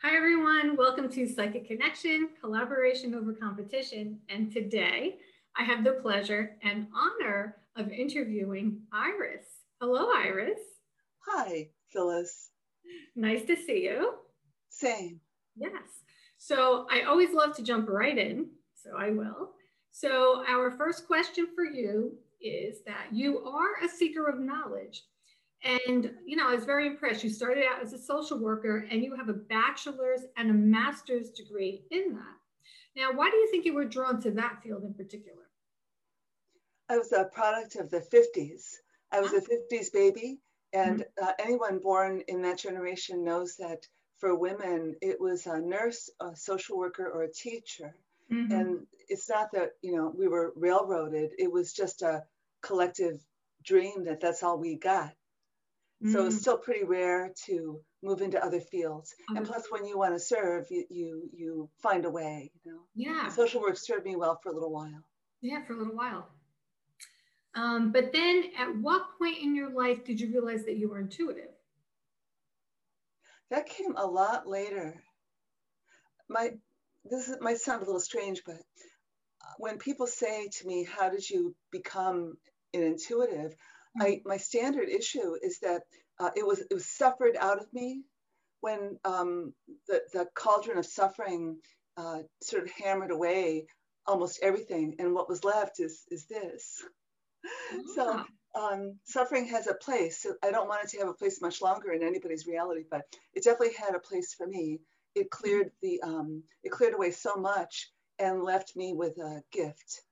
Hi, 0.00 0.16
everyone. 0.16 0.76
Welcome 0.76 1.10
to 1.10 1.26
Psychic 1.26 1.66
Connection, 1.66 2.28
Collaboration 2.40 3.16
Over 3.16 3.32
Competition. 3.32 4.20
And 4.28 4.52
today 4.52 5.16
I 5.56 5.64
have 5.64 5.82
the 5.82 5.94
pleasure 5.94 6.56
and 6.62 6.86
honor 6.94 7.56
of 7.74 7.90
interviewing 7.90 8.80
Iris. 8.92 9.46
Hello, 9.80 10.12
Iris. 10.14 10.60
Hi, 11.26 11.70
Phyllis. 11.88 12.50
Nice 13.16 13.44
to 13.46 13.56
see 13.56 13.82
you. 13.82 14.14
Same. 14.68 15.18
Yes. 15.56 15.72
So 16.36 16.86
I 16.92 17.02
always 17.02 17.34
love 17.34 17.56
to 17.56 17.64
jump 17.64 17.88
right 17.88 18.16
in, 18.16 18.50
so 18.80 18.96
I 18.96 19.10
will. 19.10 19.50
So, 19.90 20.44
our 20.46 20.70
first 20.70 21.08
question 21.08 21.48
for 21.56 21.64
you 21.64 22.16
is 22.40 22.84
that 22.86 23.08
you 23.10 23.40
are 23.40 23.84
a 23.84 23.88
seeker 23.88 24.28
of 24.28 24.38
knowledge. 24.38 25.02
And, 25.64 26.12
you 26.24 26.36
know, 26.36 26.48
I 26.48 26.54
was 26.54 26.64
very 26.64 26.86
impressed. 26.86 27.24
You 27.24 27.30
started 27.30 27.64
out 27.64 27.82
as 27.82 27.92
a 27.92 27.98
social 27.98 28.38
worker 28.38 28.86
and 28.90 29.02
you 29.02 29.16
have 29.16 29.28
a 29.28 29.34
bachelor's 29.34 30.22
and 30.36 30.50
a 30.50 30.54
master's 30.54 31.30
degree 31.30 31.82
in 31.90 32.14
that. 32.14 32.38
Now, 32.96 33.12
why 33.12 33.30
do 33.30 33.36
you 33.36 33.48
think 33.50 33.64
you 33.64 33.74
were 33.74 33.84
drawn 33.84 34.20
to 34.22 34.30
that 34.32 34.62
field 34.62 34.84
in 34.84 34.94
particular? 34.94 35.42
I 36.88 36.96
was 36.96 37.12
a 37.12 37.24
product 37.24 37.76
of 37.76 37.90
the 37.90 38.00
50s. 38.00 38.74
I 39.12 39.20
was 39.20 39.32
a 39.32 39.40
50s 39.40 39.92
baby, 39.92 40.40
and 40.72 41.00
mm-hmm. 41.00 41.24
uh, 41.24 41.32
anyone 41.38 41.78
born 41.78 42.22
in 42.28 42.42
that 42.42 42.58
generation 42.58 43.24
knows 43.24 43.56
that 43.56 43.86
for 44.18 44.34
women, 44.34 44.96
it 45.00 45.20
was 45.20 45.46
a 45.46 45.60
nurse, 45.60 46.10
a 46.20 46.34
social 46.34 46.78
worker, 46.78 47.08
or 47.08 47.22
a 47.22 47.32
teacher. 47.32 47.94
Mm-hmm. 48.32 48.52
And 48.52 48.86
it's 49.08 49.28
not 49.28 49.52
that, 49.52 49.72
you 49.80 49.94
know, 49.94 50.12
we 50.16 50.28
were 50.28 50.52
railroaded, 50.56 51.30
it 51.38 51.50
was 51.50 51.72
just 51.72 52.02
a 52.02 52.24
collective 52.62 53.20
dream 53.64 54.04
that 54.04 54.20
that's 54.20 54.42
all 54.42 54.58
we 54.58 54.76
got. 54.76 55.12
So 56.06 56.26
it's 56.26 56.36
mm. 56.36 56.40
still 56.40 56.58
pretty 56.58 56.84
rare 56.84 57.32
to 57.46 57.80
move 58.04 58.20
into 58.20 58.42
other 58.42 58.60
fields. 58.60 59.12
And 59.34 59.44
plus, 59.44 59.66
when 59.68 59.84
you 59.84 59.98
want 59.98 60.14
to 60.14 60.20
serve, 60.20 60.66
you, 60.70 60.84
you 60.88 61.30
you 61.32 61.70
find 61.82 62.04
a 62.04 62.10
way. 62.10 62.52
You 62.64 62.72
know. 62.72 62.78
Yeah. 62.94 63.24
And 63.24 63.32
social 63.32 63.60
work 63.60 63.76
served 63.76 64.04
me 64.04 64.14
well 64.14 64.38
for 64.40 64.50
a 64.50 64.54
little 64.54 64.70
while. 64.70 65.02
Yeah, 65.40 65.64
for 65.64 65.72
a 65.72 65.76
little 65.76 65.96
while. 65.96 66.28
Um, 67.56 67.90
but 67.90 68.12
then, 68.12 68.44
at 68.56 68.76
what 68.76 69.18
point 69.18 69.38
in 69.38 69.56
your 69.56 69.70
life 69.70 70.04
did 70.04 70.20
you 70.20 70.30
realize 70.30 70.64
that 70.66 70.76
you 70.76 70.88
were 70.88 71.00
intuitive? 71.00 71.50
That 73.50 73.66
came 73.66 73.96
a 73.96 74.06
lot 74.06 74.46
later. 74.46 75.02
My 76.28 76.50
this 77.04 77.34
might 77.40 77.58
sound 77.58 77.82
a 77.82 77.86
little 77.86 78.00
strange, 78.00 78.42
but 78.46 78.58
when 79.56 79.78
people 79.78 80.06
say 80.06 80.48
to 80.48 80.66
me, 80.66 80.84
"How 80.84 81.08
did 81.08 81.28
you 81.28 81.56
become 81.72 82.36
an 82.72 82.84
intuitive?" 82.84 83.56
I, 84.00 84.20
my 84.24 84.36
standard 84.36 84.88
issue 84.88 85.36
is 85.42 85.58
that 85.60 85.82
uh, 86.20 86.30
it 86.36 86.46
was 86.46 86.60
it 86.60 86.74
was 86.74 86.86
suffered 86.88 87.36
out 87.38 87.58
of 87.58 87.72
me 87.72 88.02
when 88.60 88.98
um, 89.04 89.52
the 89.86 90.02
the 90.12 90.26
cauldron 90.34 90.78
of 90.78 90.86
suffering 90.86 91.58
uh, 91.96 92.20
sort 92.42 92.62
of 92.64 92.70
hammered 92.70 93.10
away 93.10 93.66
almost 94.06 94.40
everything, 94.42 94.96
and 94.98 95.14
what 95.14 95.28
was 95.28 95.44
left 95.44 95.80
is 95.80 96.02
is 96.10 96.26
this. 96.26 96.82
So 97.94 98.24
um, 98.54 98.98
suffering 99.04 99.46
has 99.46 99.68
a 99.68 99.74
place. 99.74 100.26
I 100.42 100.50
don't 100.50 100.68
want 100.68 100.84
it 100.84 100.90
to 100.90 100.98
have 100.98 101.08
a 101.08 101.14
place 101.14 101.40
much 101.40 101.62
longer 101.62 101.92
in 101.92 102.02
anybody's 102.02 102.46
reality, 102.46 102.82
but 102.90 103.02
it 103.32 103.44
definitely 103.44 103.74
had 103.74 103.94
a 103.94 104.00
place 104.00 104.34
for 104.34 104.46
me. 104.46 104.80
It 105.14 105.30
cleared 105.30 105.70
the 105.80 106.00
um, 106.02 106.42
it 106.64 106.70
cleared 106.70 106.94
away 106.94 107.12
so 107.12 107.36
much 107.36 107.90
and 108.18 108.42
left 108.42 108.74
me 108.76 108.92
with 108.92 109.16
a 109.18 109.42
gift. 109.52 110.02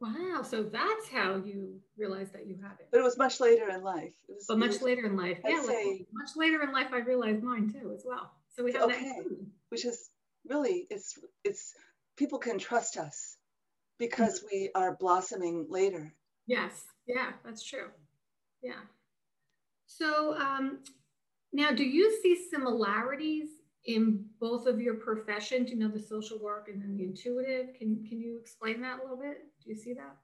Wow. 0.00 0.42
So 0.42 0.62
that's 0.62 1.08
how 1.08 1.36
you 1.36 1.80
realized 1.96 2.32
that 2.34 2.46
you 2.46 2.56
had 2.62 2.72
it. 2.80 2.88
But 2.90 3.00
it 3.00 3.04
was 3.04 3.16
much 3.16 3.40
later 3.40 3.70
in 3.70 3.82
life. 3.82 4.12
It 4.28 4.34
was, 4.34 4.44
but 4.46 4.58
much 4.58 4.72
was, 4.72 4.82
later 4.82 5.06
in 5.06 5.16
life. 5.16 5.38
I'd 5.44 5.50
yeah. 5.50 5.62
Say, 5.62 6.06
much 6.12 6.30
later 6.36 6.62
in 6.62 6.72
life, 6.72 6.88
I 6.92 6.98
realized 6.98 7.42
mine 7.42 7.72
too, 7.72 7.92
as 7.94 8.02
well. 8.04 8.30
So 8.54 8.64
we 8.64 8.72
have 8.72 8.82
okay. 8.82 9.04
that. 9.04 9.46
Which 9.70 9.84
is 9.84 10.10
really, 10.48 10.86
it's, 10.90 11.18
it's, 11.44 11.74
people 12.16 12.38
can 12.38 12.58
trust 12.58 12.96
us 12.96 13.36
because 13.98 14.40
mm-hmm. 14.40 14.48
we 14.52 14.70
are 14.74 14.96
blossoming 14.96 15.66
later. 15.68 16.12
Yes. 16.46 16.84
Yeah, 17.06 17.32
that's 17.44 17.64
true. 17.64 17.88
Yeah. 18.62 18.82
So 19.86 20.36
um, 20.36 20.80
now, 21.52 21.72
do 21.72 21.84
you 21.84 22.20
see 22.22 22.36
similarities 22.50 23.48
in 23.86 24.24
both 24.40 24.66
of 24.66 24.80
your 24.80 24.94
professions, 24.94 25.70
you 25.70 25.76
know, 25.76 25.88
the 25.88 26.00
social 26.00 26.38
work 26.38 26.68
and 26.68 26.82
then 26.82 26.96
the 26.96 27.04
intuitive. 27.04 27.74
Can, 27.78 28.04
can 28.08 28.20
you 28.20 28.38
explain 28.40 28.80
that 28.82 28.98
a 28.98 29.02
little 29.02 29.16
bit? 29.16 29.44
Do 29.66 29.72
you 29.72 29.78
see 29.78 29.94
that? 29.94 30.16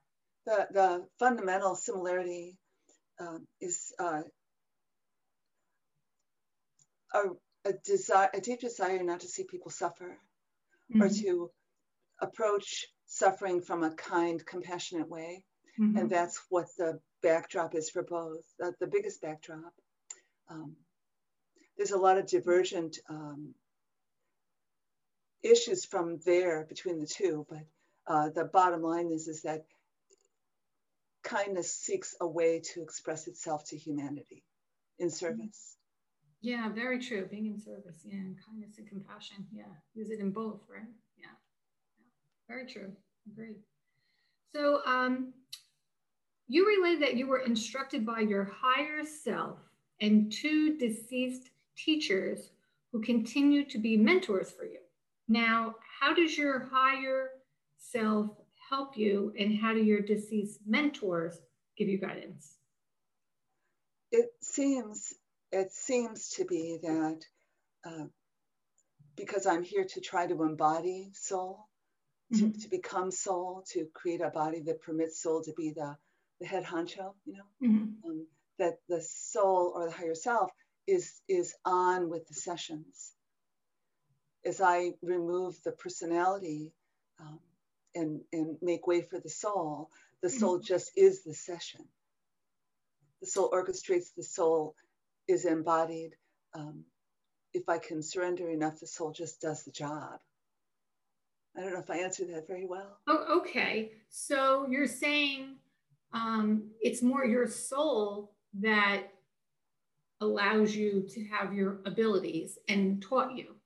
The, 0.46 0.68
the 0.72 1.06
fundamental 1.18 1.74
similarity 1.74 2.56
um, 3.20 3.46
is 3.60 3.92
uh, 3.98 4.22
a, 7.12 7.18
a, 7.64 7.72
desire, 7.84 8.30
a 8.32 8.40
deep 8.40 8.60
desire 8.60 9.02
not 9.02 9.20
to 9.20 9.28
see 9.28 9.44
people 9.44 9.70
suffer 9.70 10.16
mm-hmm. 10.92 11.02
or 11.02 11.08
to 11.08 11.50
approach 12.20 12.86
suffering 13.06 13.60
from 13.60 13.82
a 13.82 13.90
kind, 13.90 14.44
compassionate 14.46 15.08
way. 15.08 15.44
Mm-hmm. 15.80 15.98
And 15.98 16.10
that's 16.10 16.40
what 16.48 16.66
the 16.78 17.00
backdrop 17.22 17.74
is 17.74 17.90
for 17.90 18.02
both. 18.02 18.44
Uh, 18.62 18.72
the 18.78 18.86
biggest 18.86 19.20
backdrop. 19.22 19.72
Um, 20.48 20.76
there's 21.76 21.92
a 21.92 21.98
lot 21.98 22.18
of 22.18 22.26
divergent 22.26 22.98
um, 23.08 23.54
issues 25.42 25.84
from 25.84 26.18
there 26.24 26.64
between 26.68 27.00
the 27.00 27.06
two, 27.06 27.46
but 27.48 27.62
uh, 28.06 28.30
the 28.30 28.44
bottom 28.44 28.82
line 28.82 29.10
is, 29.10 29.28
is 29.28 29.42
that 29.42 29.64
kindness 31.22 31.72
seeks 31.72 32.14
a 32.20 32.26
way 32.26 32.60
to 32.74 32.82
express 32.82 33.26
itself 33.26 33.64
to 33.66 33.76
humanity 33.76 34.44
in 34.98 35.10
service. 35.10 35.76
Yeah, 36.40 36.68
very 36.70 36.98
true. 36.98 37.26
Being 37.30 37.46
in 37.46 37.58
service, 37.60 38.00
yeah, 38.04 38.16
and 38.16 38.36
kindness 38.44 38.78
and 38.78 38.88
compassion, 38.88 39.46
yeah, 39.52 39.64
use 39.94 40.10
it 40.10 40.18
in 40.18 40.30
both, 40.32 40.60
right? 40.68 40.82
Yeah, 41.16 41.26
yeah. 41.28 42.54
very 42.54 42.66
true. 42.66 42.92
Agree. 43.30 43.54
So, 44.52 44.80
um, 44.84 45.32
you 46.48 46.66
relayed 46.66 47.00
that 47.00 47.14
you 47.14 47.28
were 47.28 47.38
instructed 47.38 48.04
by 48.04 48.20
your 48.20 48.50
higher 48.60 49.04
self 49.04 49.58
and 50.00 50.30
two 50.32 50.76
deceased 50.76 51.50
teachers 51.76 52.50
who 52.90 53.00
continue 53.00 53.64
to 53.64 53.78
be 53.78 53.96
mentors 53.96 54.50
for 54.50 54.64
you. 54.64 54.80
Now, 55.28 55.76
how 56.00 56.12
does 56.12 56.36
your 56.36 56.68
higher 56.70 57.30
self 57.90 58.30
help 58.70 58.96
you, 58.96 59.32
and 59.38 59.58
how 59.58 59.72
do 59.74 59.82
your 59.82 60.00
deceased 60.00 60.60
mentors 60.66 61.38
give 61.76 61.88
you 61.88 61.98
guidance? 61.98 62.56
It 64.10 64.30
seems 64.40 65.12
it 65.50 65.72
seems 65.72 66.30
to 66.30 66.44
be 66.44 66.78
that 66.82 67.20
uh, 67.84 68.06
because 69.16 69.46
I'm 69.46 69.62
here 69.62 69.84
to 69.84 70.00
try 70.00 70.26
to 70.26 70.42
embody 70.42 71.10
soul, 71.14 71.68
to, 72.34 72.44
mm-hmm. 72.44 72.58
to 72.58 72.68
become 72.70 73.10
soul, 73.10 73.64
to 73.72 73.86
create 73.92 74.22
a 74.22 74.30
body 74.30 74.60
that 74.62 74.80
permits 74.80 75.22
soul 75.22 75.42
to 75.42 75.52
be 75.54 75.72
the, 75.76 75.96
the 76.40 76.46
head 76.46 76.64
honcho, 76.64 77.12
you 77.26 77.34
know, 77.34 77.68
mm-hmm. 77.68 78.08
um, 78.10 78.26
that 78.58 78.78
the 78.88 79.02
soul 79.02 79.72
or 79.74 79.86
the 79.86 79.92
higher 79.92 80.14
self 80.14 80.50
is 80.86 81.20
is 81.28 81.54
on 81.64 82.08
with 82.08 82.26
the 82.28 82.34
sessions. 82.34 83.12
As 84.44 84.60
I 84.60 84.94
remove 85.02 85.62
the 85.62 85.72
personality 85.72 86.72
um, 87.20 87.38
and 87.94 88.20
and 88.32 88.56
make 88.62 88.86
way 88.86 89.02
for 89.02 89.20
the 89.20 89.30
soul, 89.30 89.90
the 90.22 90.28
mm-hmm. 90.28 90.38
soul 90.38 90.56
mm-hmm. 90.56 90.66
just 90.66 90.92
is 90.96 91.24
the 91.24 91.34
session. 91.34 91.84
The 93.20 93.26
soul 93.26 93.50
orchestrates. 93.50 94.14
The 94.16 94.24
soul 94.24 94.74
is 95.28 95.44
embodied. 95.44 96.16
Um, 96.54 96.84
if 97.54 97.68
I 97.68 97.78
can 97.78 98.02
surrender 98.02 98.48
enough, 98.48 98.80
the 98.80 98.86
soul 98.86 99.12
just 99.12 99.40
does 99.40 99.64
the 99.64 99.70
job. 99.70 100.18
I 101.56 101.60
don't 101.60 101.74
know 101.74 101.80
if 101.80 101.90
I 101.90 101.98
answered 101.98 102.30
that 102.30 102.46
very 102.46 102.66
well. 102.66 102.98
Oh, 103.06 103.40
okay. 103.40 103.92
So 104.08 104.66
you're 104.70 104.86
saying 104.86 105.56
um, 106.14 106.70
it's 106.80 107.02
more 107.02 107.24
your 107.24 107.46
soul 107.46 108.32
that 108.60 109.02
allows 110.20 110.74
you 110.74 111.06
to 111.10 111.24
have 111.24 111.52
your 111.52 111.80
abilities 111.84 112.58
and 112.68 113.02
taught 113.02 113.36
you. 113.36 113.56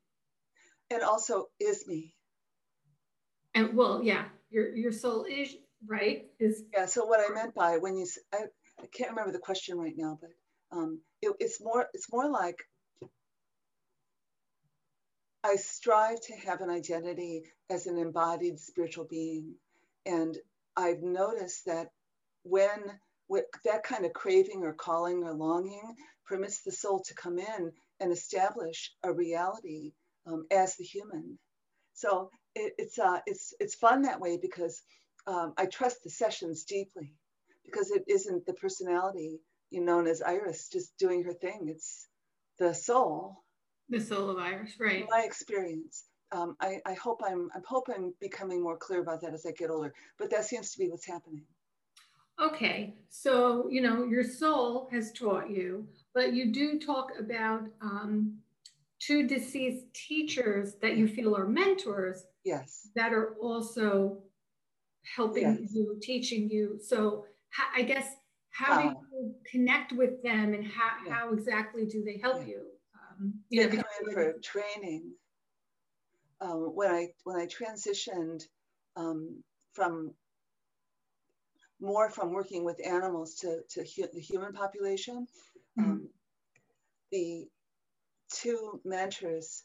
And 0.90 1.02
also 1.02 1.46
is 1.61 1.87
me. 1.87 2.15
And 3.56 3.75
well, 3.75 4.03
yeah, 4.03 4.26
your 4.50 4.76
your 4.76 4.93
soul 4.93 5.25
is 5.25 5.56
right. 5.87 6.26
Is 6.38 6.64
yeah. 6.75 6.85
So 6.85 7.06
what 7.06 7.20
I 7.20 7.32
meant 7.32 7.55
by 7.55 7.79
when 7.79 7.97
you, 7.97 8.06
I, 8.32 8.43
I 8.79 8.87
can't 8.93 9.11
remember 9.11 9.32
the 9.32 9.38
question 9.38 9.79
right 9.79 9.94
now, 9.97 10.19
but 10.20 10.31
um, 10.76 11.00
it, 11.23 11.32
it's 11.41 11.58
more 11.62 11.88
it's 11.94 12.12
more 12.12 12.29
like 12.31 12.58
I 15.43 15.56
strive 15.56 16.20
to 16.20 16.37
have 16.47 16.61
an 16.61 16.69
identity 16.69 17.44
as 17.70 17.87
an 17.87 17.97
embodied 17.97 18.61
spiritual 18.61 19.06
being, 19.08 19.55
and 20.05 20.37
I've 20.76 21.02
noticed 21.02 21.64
that 21.64 21.88
when 22.43 22.79
that 23.64 23.85
kind 23.85 24.05
of 24.05 24.12
craving 24.12 24.64
or 24.64 24.75
calling 24.75 25.25
or 25.25 25.32
longing 25.32 25.94
permits 26.26 26.62
the 26.62 26.73
soul 26.73 27.02
to 27.06 27.14
come 27.14 27.38
in 27.38 27.73
and 28.00 28.12
establish 28.12 28.93
a 29.02 29.11
reality 29.11 29.93
um, 30.26 30.44
as 30.52 30.76
the 30.76 30.85
human. 30.85 31.38
So 31.94 32.31
it, 32.56 32.73
it's 32.79 32.99
uh, 32.99 33.20
it's 33.26 33.55
it's 33.61 33.75
fun 33.75 34.03
that 34.03 34.20
way 34.20 34.38
because 34.41 34.82
um, 35.26 35.53
I 35.56 35.67
trust 35.67 36.03
the 36.03 36.11
sessions 36.11 36.64
deeply 36.64 37.14
because 37.64 37.91
it 37.91 38.05
isn't 38.08 38.47
the 38.47 38.55
personality 38.55 39.41
you 39.70 39.81
know, 39.81 39.97
known 39.97 40.06
as 40.06 40.23
Iris 40.23 40.69
just 40.69 40.97
doing 40.99 41.25
her 41.25 41.32
thing. 41.32 41.67
It's 41.69 42.08
the 42.58 42.73
soul 42.73 43.43
The 43.88 44.00
soul 44.00 44.31
of 44.31 44.38
Iris, 44.38 44.73
right? 44.81 45.06
My 45.08 45.23
experience. 45.25 46.05
Um, 46.32 46.56
I, 46.61 46.81
I 46.85 46.94
hope 46.94 47.20
I'm 47.25 47.50
I 47.55 47.61
hope 47.67 47.88
I'm 47.94 48.12
becoming 48.20 48.62
more 48.62 48.76
clear 48.76 49.00
about 49.00 49.20
that 49.23 49.35
as 49.35 49.47
I 49.47 49.52
get 49.52 49.70
older. 49.70 49.93
But 50.19 50.31
that 50.31 50.44
seems 50.44 50.73
to 50.73 50.79
be 50.79 50.88
what's 50.88 51.06
happening. 51.06 51.44
Okay, 52.41 52.94
so 53.09 53.69
you 53.70 53.81
know 53.81 54.05
your 54.05 54.25
soul 54.25 54.88
has 54.93 55.12
taught 55.12 55.49
you, 55.50 55.87
but 56.14 56.32
you 56.32 56.52
do 56.52 56.79
talk 56.79 57.12
about 57.19 57.62
um, 57.81 58.38
two 59.06 59.26
deceased 59.26 59.85
teachers 59.94 60.75
that 60.82 60.97
you 60.97 61.06
feel 61.06 61.37
are 61.37 61.47
mentors. 61.47 62.25
Yes. 62.44 62.88
That 62.97 63.12
are 63.12 63.35
also 63.41 64.23
helping 65.14 65.43
yes. 65.43 65.75
you, 65.75 65.99
teaching 66.03 66.49
you. 66.50 66.79
So 66.82 67.25
I 67.75 67.82
guess 67.82 68.08
how 68.50 68.82
do 68.82 68.88
you 69.12 69.35
connect 69.50 69.93
with 69.93 70.23
them, 70.23 70.55
and 70.55 70.64
how, 70.64 70.91
yeah. 71.06 71.12
how 71.14 71.32
exactly 71.32 71.85
do 71.87 72.03
they 72.05 72.19
help 72.19 72.41
yeah. 72.41 72.55
you? 72.55 72.62
Um, 72.94 73.35
you 73.50 73.62
they 73.62 73.76
know, 73.76 73.82
come 73.82 74.08
in 74.08 74.14
for 74.14 74.35
training. 74.43 75.12
Um, 76.41 76.73
when 76.75 76.91
I 76.91 77.09
when 77.25 77.37
I 77.37 77.47
transitioned 77.47 78.43
um, 78.97 79.43
from 79.73 80.12
more 81.81 82.11
from 82.11 82.32
working 82.32 82.64
with 82.64 82.87
animals 82.87 83.35
to, 83.37 83.61
to 83.70 83.81
hu 83.81 84.06
the 84.12 84.20
human 84.20 84.52
population, 84.52 85.26
mm-hmm. 85.79 85.91
um, 85.91 86.09
the 87.12 87.47
two 88.32 88.81
mentors 88.84 89.64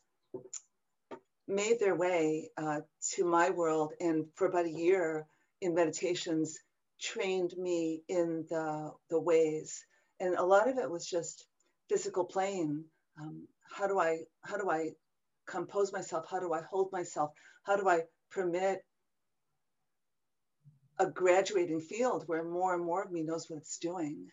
made 1.48 1.80
their 1.80 1.96
way 1.96 2.50
uh, 2.58 2.80
to 3.14 3.26
my 3.26 3.50
world 3.50 3.94
and 4.00 4.26
for 4.36 4.48
about 4.48 4.66
a 4.66 4.72
year 4.72 5.26
in 5.62 5.76
meditations 5.76 6.58
trained 7.00 7.54
me 7.58 8.04
in 8.08 8.46
the, 8.50 8.92
the 9.10 9.20
ways. 9.20 9.84
And 10.20 10.36
a 10.36 10.44
lot 10.44 10.70
of 10.70 10.78
it 10.78 10.90
was 10.90 11.06
just 11.06 11.46
physical 11.90 12.26
playing. 12.26 12.86
Um, 13.20 13.48
how 13.70 13.88
do 13.88 14.00
i 14.00 14.20
how 14.44 14.58
do 14.58 14.70
i 14.70 14.92
compose 15.48 15.92
myself? 15.92 16.26
How 16.30 16.40
do 16.40 16.54
i 16.54 16.62
hold 16.62 16.92
myself? 16.92 17.32
How 17.64 17.76
do 17.76 17.88
i 17.90 18.02
permit 18.32 18.80
a 21.00 21.08
graduating 21.08 21.82
field 21.82 22.24
where 22.28 22.44
more 22.44 22.76
and 22.76 22.84
more 22.86 23.04
of 23.04 23.12
me 23.12 23.24
knows 23.24 23.50
what 23.50 23.58
it's 23.58 23.78
doing? 23.78 24.28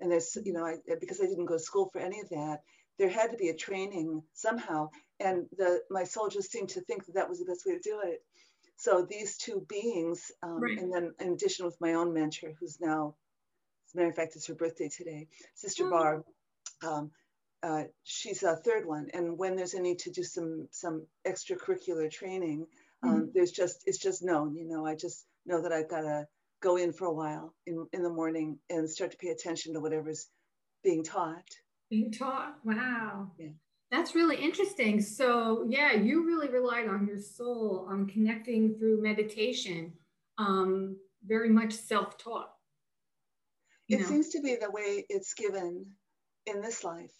And 0.00 0.10
there's 0.10 0.36
you 0.44 0.52
know 0.52 0.64
I, 0.64 0.76
because 1.00 1.20
i 1.20 1.26
didn't 1.26 1.46
go 1.46 1.54
to 1.54 1.60
school 1.60 1.90
for 1.92 2.00
any 2.00 2.20
of 2.20 2.28
that 2.30 2.60
there 2.98 3.08
had 3.08 3.30
to 3.30 3.36
be 3.36 3.48
a 3.48 3.54
training 3.54 4.22
somehow 4.32 4.88
and 5.20 5.46
the 5.56 5.80
my 5.90 6.04
soldiers 6.04 6.50
seemed 6.50 6.68
to 6.68 6.80
think 6.82 7.04
that 7.06 7.14
that 7.14 7.28
was 7.28 7.38
the 7.38 7.44
best 7.44 7.64
way 7.66 7.74
to 7.74 7.80
do 7.80 8.00
it 8.04 8.22
so 8.76 9.06
these 9.08 9.36
two 9.36 9.64
beings 9.68 10.30
um, 10.42 10.60
right. 10.60 10.78
and 10.78 10.92
then 10.92 11.12
in 11.20 11.32
addition 11.32 11.64
with 11.64 11.80
my 11.80 11.94
own 11.94 12.12
mentor 12.12 12.52
who's 12.58 12.80
now 12.80 13.14
as 13.86 13.94
a 13.94 13.96
matter 13.96 14.10
of 14.10 14.16
fact 14.16 14.36
it's 14.36 14.46
her 14.46 14.54
birthday 14.54 14.88
today 14.88 15.26
sister 15.54 15.86
oh. 15.86 15.90
barb 15.90 16.24
um, 16.86 17.10
uh, 17.62 17.84
she's 18.02 18.42
a 18.42 18.56
third 18.56 18.86
one 18.86 19.08
and 19.14 19.38
when 19.38 19.56
there's 19.56 19.74
a 19.74 19.80
need 19.80 19.98
to 19.98 20.10
do 20.10 20.22
some 20.22 20.68
some 20.70 21.06
extracurricular 21.26 22.10
training 22.10 22.66
um, 23.02 23.10
mm-hmm. 23.10 23.24
there's 23.34 23.52
just 23.52 23.82
it's 23.86 23.98
just 23.98 24.22
known 24.22 24.54
you 24.54 24.66
know 24.66 24.84
i 24.84 24.94
just 24.94 25.26
know 25.46 25.62
that 25.62 25.72
i've 25.72 25.88
got 25.88 26.02
to 26.02 26.26
go 26.60 26.76
in 26.76 26.92
for 26.92 27.06
a 27.06 27.12
while 27.12 27.54
in, 27.66 27.86
in 27.92 28.02
the 28.02 28.10
morning 28.10 28.58
and 28.70 28.88
start 28.88 29.10
to 29.10 29.16
pay 29.18 29.28
attention 29.28 29.74
to 29.74 29.80
whatever's 29.80 30.28
being 30.82 31.02
taught 31.02 31.44
being 31.90 32.12
taught. 32.12 32.56
Wow. 32.64 33.30
Yeah. 33.38 33.48
That's 33.90 34.14
really 34.14 34.36
interesting. 34.36 35.00
So, 35.00 35.64
yeah, 35.68 35.92
you 35.92 36.26
really 36.26 36.48
relied 36.48 36.88
on 36.88 37.06
your 37.06 37.18
soul 37.18 37.86
on 37.88 38.08
connecting 38.08 38.76
through 38.76 39.02
meditation, 39.02 39.92
um, 40.38 40.96
very 41.24 41.50
much 41.50 41.72
self 41.72 42.18
taught. 42.18 42.50
It 43.88 44.00
know? 44.00 44.06
seems 44.06 44.30
to 44.30 44.40
be 44.40 44.56
the 44.56 44.70
way 44.70 45.04
it's 45.08 45.34
given 45.34 45.86
in 46.46 46.60
this 46.60 46.82
life. 46.82 47.12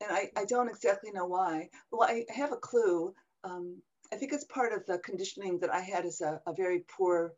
And 0.00 0.12
I, 0.12 0.30
I 0.36 0.44
don't 0.44 0.68
exactly 0.68 1.10
know 1.10 1.26
why. 1.26 1.68
Well, 1.90 2.08
I 2.08 2.24
have 2.28 2.52
a 2.52 2.56
clue. 2.56 3.14
Um, 3.42 3.82
I 4.12 4.16
think 4.16 4.32
it's 4.32 4.44
part 4.44 4.72
of 4.72 4.86
the 4.86 4.98
conditioning 4.98 5.58
that 5.60 5.72
I 5.72 5.80
had 5.80 6.04
as 6.04 6.20
a, 6.20 6.40
a 6.46 6.54
very 6.54 6.84
poor, 6.96 7.32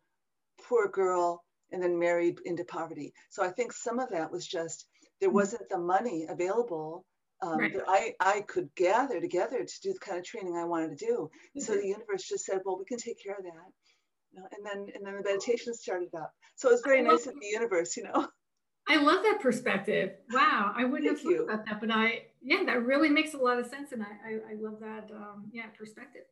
poor 0.69 0.89
girl 0.89 1.45
and 1.71 1.83
then 1.83 1.99
married 1.99 2.39
into 2.45 2.65
poverty. 2.65 3.15
So 3.31 3.43
I 3.43 3.51
think 3.51 3.73
some 3.73 3.99
of 3.99 4.11
that 4.11 4.31
was 4.31 4.47
just 4.47 4.87
there 5.23 5.29
mm-hmm. 5.29 5.37
wasn't 5.37 5.69
the 5.71 5.79
money 5.79 6.27
available 6.29 7.07
um, 7.43 7.59
right. 7.59 7.73
that 7.73 7.85
I, 7.87 8.15
I 8.19 8.41
could 8.41 8.69
gather 8.75 9.21
together 9.21 9.65
to 9.65 9.81
do 9.81 9.93
the 9.93 9.99
kind 10.01 10.19
of 10.19 10.25
training 10.25 10.57
I 10.57 10.65
wanted 10.65 10.99
to 10.99 11.07
do. 11.07 11.31
Mm-hmm. 11.31 11.61
So 11.61 11.75
the 11.75 11.87
universe 11.87 12.29
just 12.29 12.45
said, 12.45 12.59
well, 12.65 12.77
we 12.77 12.85
can 12.85 12.99
take 12.99 13.23
care 13.23 13.37
of 13.37 13.45
that. 13.45 14.47
And 14.57 14.67
then 14.67 14.95
and 14.95 15.07
then 15.07 15.15
the 15.15 15.23
meditation 15.23 15.75
started 15.75 16.09
up. 16.17 16.33
So 16.57 16.69
it 16.69 16.73
was 16.73 16.83
very 16.85 17.03
nice 17.03 17.27
of 17.27 17.35
the 17.39 17.47
universe, 17.47 17.97
you 17.97 18.05
know. 18.05 18.27
I 18.89 18.97
love 18.97 19.23
that 19.23 19.39
perspective. 19.41 20.13
Wow, 20.33 20.73
I 20.75 20.85
wouldn't 20.85 21.19
Thank 21.19 21.37
have 21.37 21.47
thought 21.47 21.55
about 21.55 21.67
that, 21.67 21.81
but 21.81 21.91
I 21.91 22.23
yeah, 22.41 22.65
that 22.65 22.85
really 22.85 23.11
makes 23.11 23.35
a 23.35 23.37
lot 23.37 23.59
of 23.59 23.67
sense, 23.67 23.93
and 23.93 24.03
I 24.03 24.07
I, 24.07 24.53
I 24.53 24.55
love 24.59 24.81
that 24.81 25.11
um, 25.15 25.51
yeah 25.53 25.67
perspective. 25.79 26.23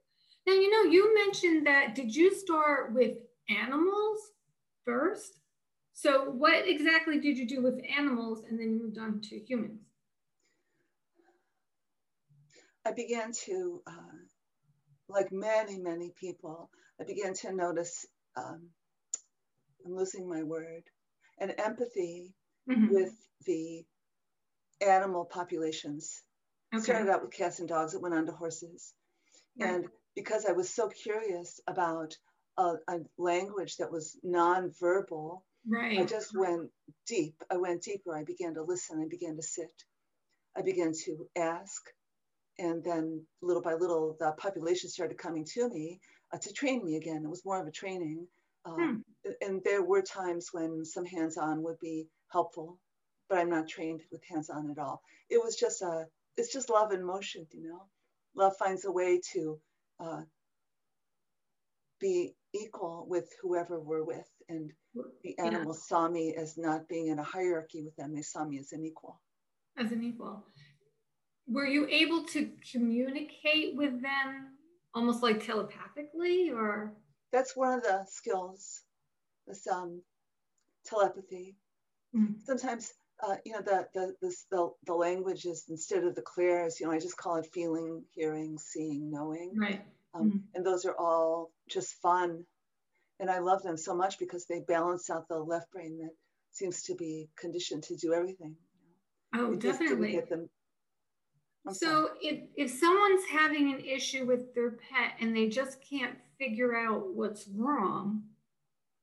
Now 0.47 0.55
you 0.55 0.71
know 0.71 0.91
you 0.91 1.15
mentioned 1.15 1.67
that 1.67 1.95
did 1.95 2.17
you 2.17 2.35
start 2.35 2.95
with 2.95 3.19
animals 3.51 4.19
first? 4.87 5.39
So 5.93 6.25
what 6.31 6.67
exactly 6.67 7.21
did 7.21 7.37
you 7.37 7.47
do 7.47 7.63
with 7.63 7.83
animals 7.97 8.43
and 8.49 8.59
then 8.59 8.79
moved 8.79 8.99
on 8.99 9.21
to 9.23 9.39
humans? 9.39 9.81
I 12.87 12.93
began 12.93 13.33
to, 13.45 13.83
uh, 13.87 14.17
like 15.09 15.31
many, 15.31 15.79
many 15.79 16.13
people, 16.19 16.71
I 17.01 17.05
began 17.05 17.35
to 17.35 17.53
notice, 17.53 18.07
um, 18.37 18.71
I'm 19.85 19.95
losing 19.95 20.29
my 20.29 20.43
word, 20.43 20.83
an 21.39 21.51
empathy 21.51 22.35
mm-hmm. 22.69 22.95
with 22.95 23.13
the 23.47 23.85
animal 24.81 25.25
populations. 25.27 26.23
Okay. 26.75 26.83
Started 26.83 27.11
out 27.11 27.23
with 27.23 27.33
cats 27.33 27.59
and 27.59 27.69
dogs, 27.69 27.95
it 27.95 28.01
went 28.01 28.15
on 28.15 28.27
to 28.27 28.33
horses. 28.33 28.95
Right. 29.59 29.75
And 29.75 29.87
because 30.15 30.47
I 30.47 30.53
was 30.53 30.71
so 30.71 30.89
curious 30.89 31.61
about 31.67 32.17
a, 32.57 32.75
a 32.89 32.99
language 33.19 33.77
that 33.77 33.93
was 33.93 34.19
non-verbal, 34.23 35.45
Right. 35.69 35.99
I 35.99 36.05
just 36.05 36.37
went 36.37 36.71
deep. 37.07 37.35
I 37.51 37.57
went 37.57 37.83
deeper. 37.83 38.17
I 38.17 38.25
began 38.25 38.55
to 38.55 38.63
listen. 38.63 39.01
I 39.01 39.09
began 39.09 39.37
to 39.37 39.43
sit. 39.43 39.73
I 40.57 40.63
began 40.63 40.93
to 41.05 41.29
ask. 41.37 41.83
And 42.59 42.83
then 42.85 43.25
little 43.43 43.63
by 43.63 43.75
little, 43.75 44.17
the 44.19 44.33
population 44.33 44.91
started 44.91 45.19
coming 45.19 45.47
to 45.55 45.69
me 45.69 46.01
uh, 46.33 46.39
to 46.39 46.53
train 46.53 46.85
me 46.85 46.97
again. 46.97 47.23
It 47.25 47.31
was 47.31 47.45
more 47.45 47.61
of 47.61 47.67
a 47.67 47.71
training. 47.71 48.27
Um, 48.65 49.05
hmm. 49.25 49.31
And 49.41 49.63
there 49.65 49.83
were 49.83 50.03
times 50.03 50.49
when 50.53 50.85
some 50.85 51.07
hands 51.07 51.37
on 51.37 51.63
would 51.63 51.79
be 51.81 52.09
helpful, 52.31 52.79
but 53.29 53.39
I'm 53.39 53.51
not 53.51 53.69
trained 53.69 54.03
with 54.13 54.23
hands 54.29 54.51
on 54.51 54.71
at 54.71 54.79
all. 54.79 55.03
It 55.31 55.43
was 55.43 55.57
just 55.57 55.83
a, 55.83 56.05
it's 56.37 56.53
just 56.53 56.71
love 56.71 56.93
in 56.93 57.05
motion, 57.05 57.47
you 57.53 57.69
know? 57.69 57.87
Love 58.35 58.57
finds 58.59 58.85
a 58.85 58.93
way 58.93 59.21
to 59.33 59.59
uh, 59.99 60.23
be 62.01 62.35
equal 62.55 63.07
with 63.09 63.29
whoever 63.43 63.81
we're 63.81 64.05
with. 64.05 64.29
And 64.51 64.73
the 65.23 65.39
animals 65.39 65.79
yeah. 65.85 65.97
saw 65.97 66.09
me 66.09 66.35
as 66.35 66.59
not 66.59 66.89
being 66.89 67.07
in 67.07 67.21
a 67.21 67.23
hierarchy 67.23 67.85
with 67.85 67.95
them. 67.95 68.13
They 68.13 68.23
saw 68.23 68.45
me 68.45 68.59
as 68.59 68.73
an 68.73 68.85
equal. 68.85 69.21
As 69.79 69.93
an 69.93 70.03
equal. 70.03 70.45
Were 71.47 71.67
you 71.67 71.87
able 71.89 72.25
to 72.25 72.51
communicate 72.73 73.77
with 73.77 74.03
them 74.03 74.57
almost 74.93 75.23
like 75.23 75.47
telepathically 75.47 76.51
or? 76.51 76.93
That's 77.33 77.57
one 77.57 77.79
of 77.79 77.85
the 77.85 78.05
skills, 78.09 78.83
this 79.47 79.67
um, 79.69 80.03
telepathy. 80.85 81.57
Mm-hmm. 82.17 82.35
Sometimes, 82.45 82.93
uh, 83.23 83.37
you 83.45 83.53
know, 83.53 83.63
the, 83.63 83.87
the, 83.95 84.15
the, 84.21 84.35
the, 84.51 84.71
the 84.87 84.95
language 84.95 85.45
is 85.45 85.65
instead 85.69 86.03
of 86.03 86.17
the 86.17 86.23
clairs, 86.23 86.81
you 86.81 86.87
know, 86.87 86.93
I 86.93 86.99
just 86.99 87.17
call 87.17 87.37
it 87.37 87.47
feeling, 87.55 88.03
hearing, 88.11 88.59
seeing, 88.59 89.13
knowing. 89.13 89.53
Right. 89.57 89.85
Um, 90.13 90.27
mm-hmm. 90.27 90.39
And 90.57 90.67
those 90.67 90.85
are 90.85 90.97
all 90.99 91.53
just 91.69 91.95
fun 92.03 92.45
and 93.21 93.31
I 93.31 93.39
love 93.39 93.63
them 93.63 93.77
so 93.77 93.95
much 93.95 94.19
because 94.19 94.47
they 94.47 94.61
balance 94.61 95.11
out 95.11 95.29
the 95.29 95.39
left 95.39 95.71
brain 95.71 95.99
that 95.99 96.11
seems 96.51 96.83
to 96.85 96.95
be 96.95 97.29
conditioned 97.39 97.83
to 97.85 97.97
do 97.97 98.15
everything. 98.15 98.57
Oh, 99.35 99.55
definitely. 99.55 100.21
so 101.73 102.11
if, 102.21 102.43
if 102.57 102.71
someone's 102.71 103.25
having 103.31 103.73
an 103.73 103.81
issue 103.81 104.25
with 104.27 104.55
their 104.55 104.71
pet 104.71 105.13
and 105.21 105.37
they 105.37 105.49
just 105.49 105.79
can't 105.89 106.17
figure 106.39 106.75
out 106.75 107.15
what's 107.15 107.47
wrong, 107.55 108.23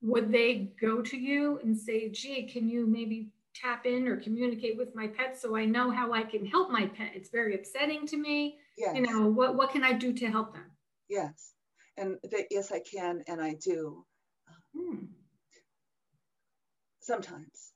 would 0.01 0.31
they 0.31 0.71
go 0.81 1.01
to 1.01 1.17
you 1.17 1.59
and 1.63 1.77
say, 1.77 2.09
gee, 2.09 2.43
can 2.43 2.67
you 2.67 2.87
maybe 2.87 3.29
tap 3.55 3.85
in 3.85 4.07
or 4.07 4.17
communicate 4.17 4.77
with 4.77 4.95
my 4.95 5.07
pet 5.07 5.39
so 5.39 5.55
I 5.55 5.65
know 5.65 5.91
how 5.91 6.11
I 6.11 6.23
can 6.23 6.45
help 6.45 6.71
my 6.71 6.87
pet? 6.87 7.11
It's 7.13 7.29
very 7.29 7.55
upsetting 7.55 8.07
to 8.07 8.17
me. 8.17 8.57
Yes. 8.77 8.95
You 8.95 9.03
know, 9.03 9.27
what, 9.27 9.55
what 9.55 9.71
can 9.71 9.83
I 9.83 9.93
do 9.93 10.11
to 10.13 10.25
help 10.27 10.53
them? 10.53 10.65
Yes 11.07 11.53
and 11.97 12.17
that 12.31 12.45
yes 12.51 12.71
i 12.71 12.79
can 12.79 13.23
and 13.27 13.41
i 13.41 13.55
do 13.63 14.05
hmm. 14.77 15.05
sometimes 16.99 17.73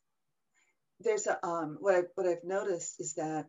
there's 0.99 1.27
a 1.27 1.45
um, 1.45 1.77
what 1.79 1.95
I 1.95 2.01
what 2.15 2.27
I've 2.27 2.43
noticed 2.43 2.99
is 2.99 3.13
that 3.15 3.47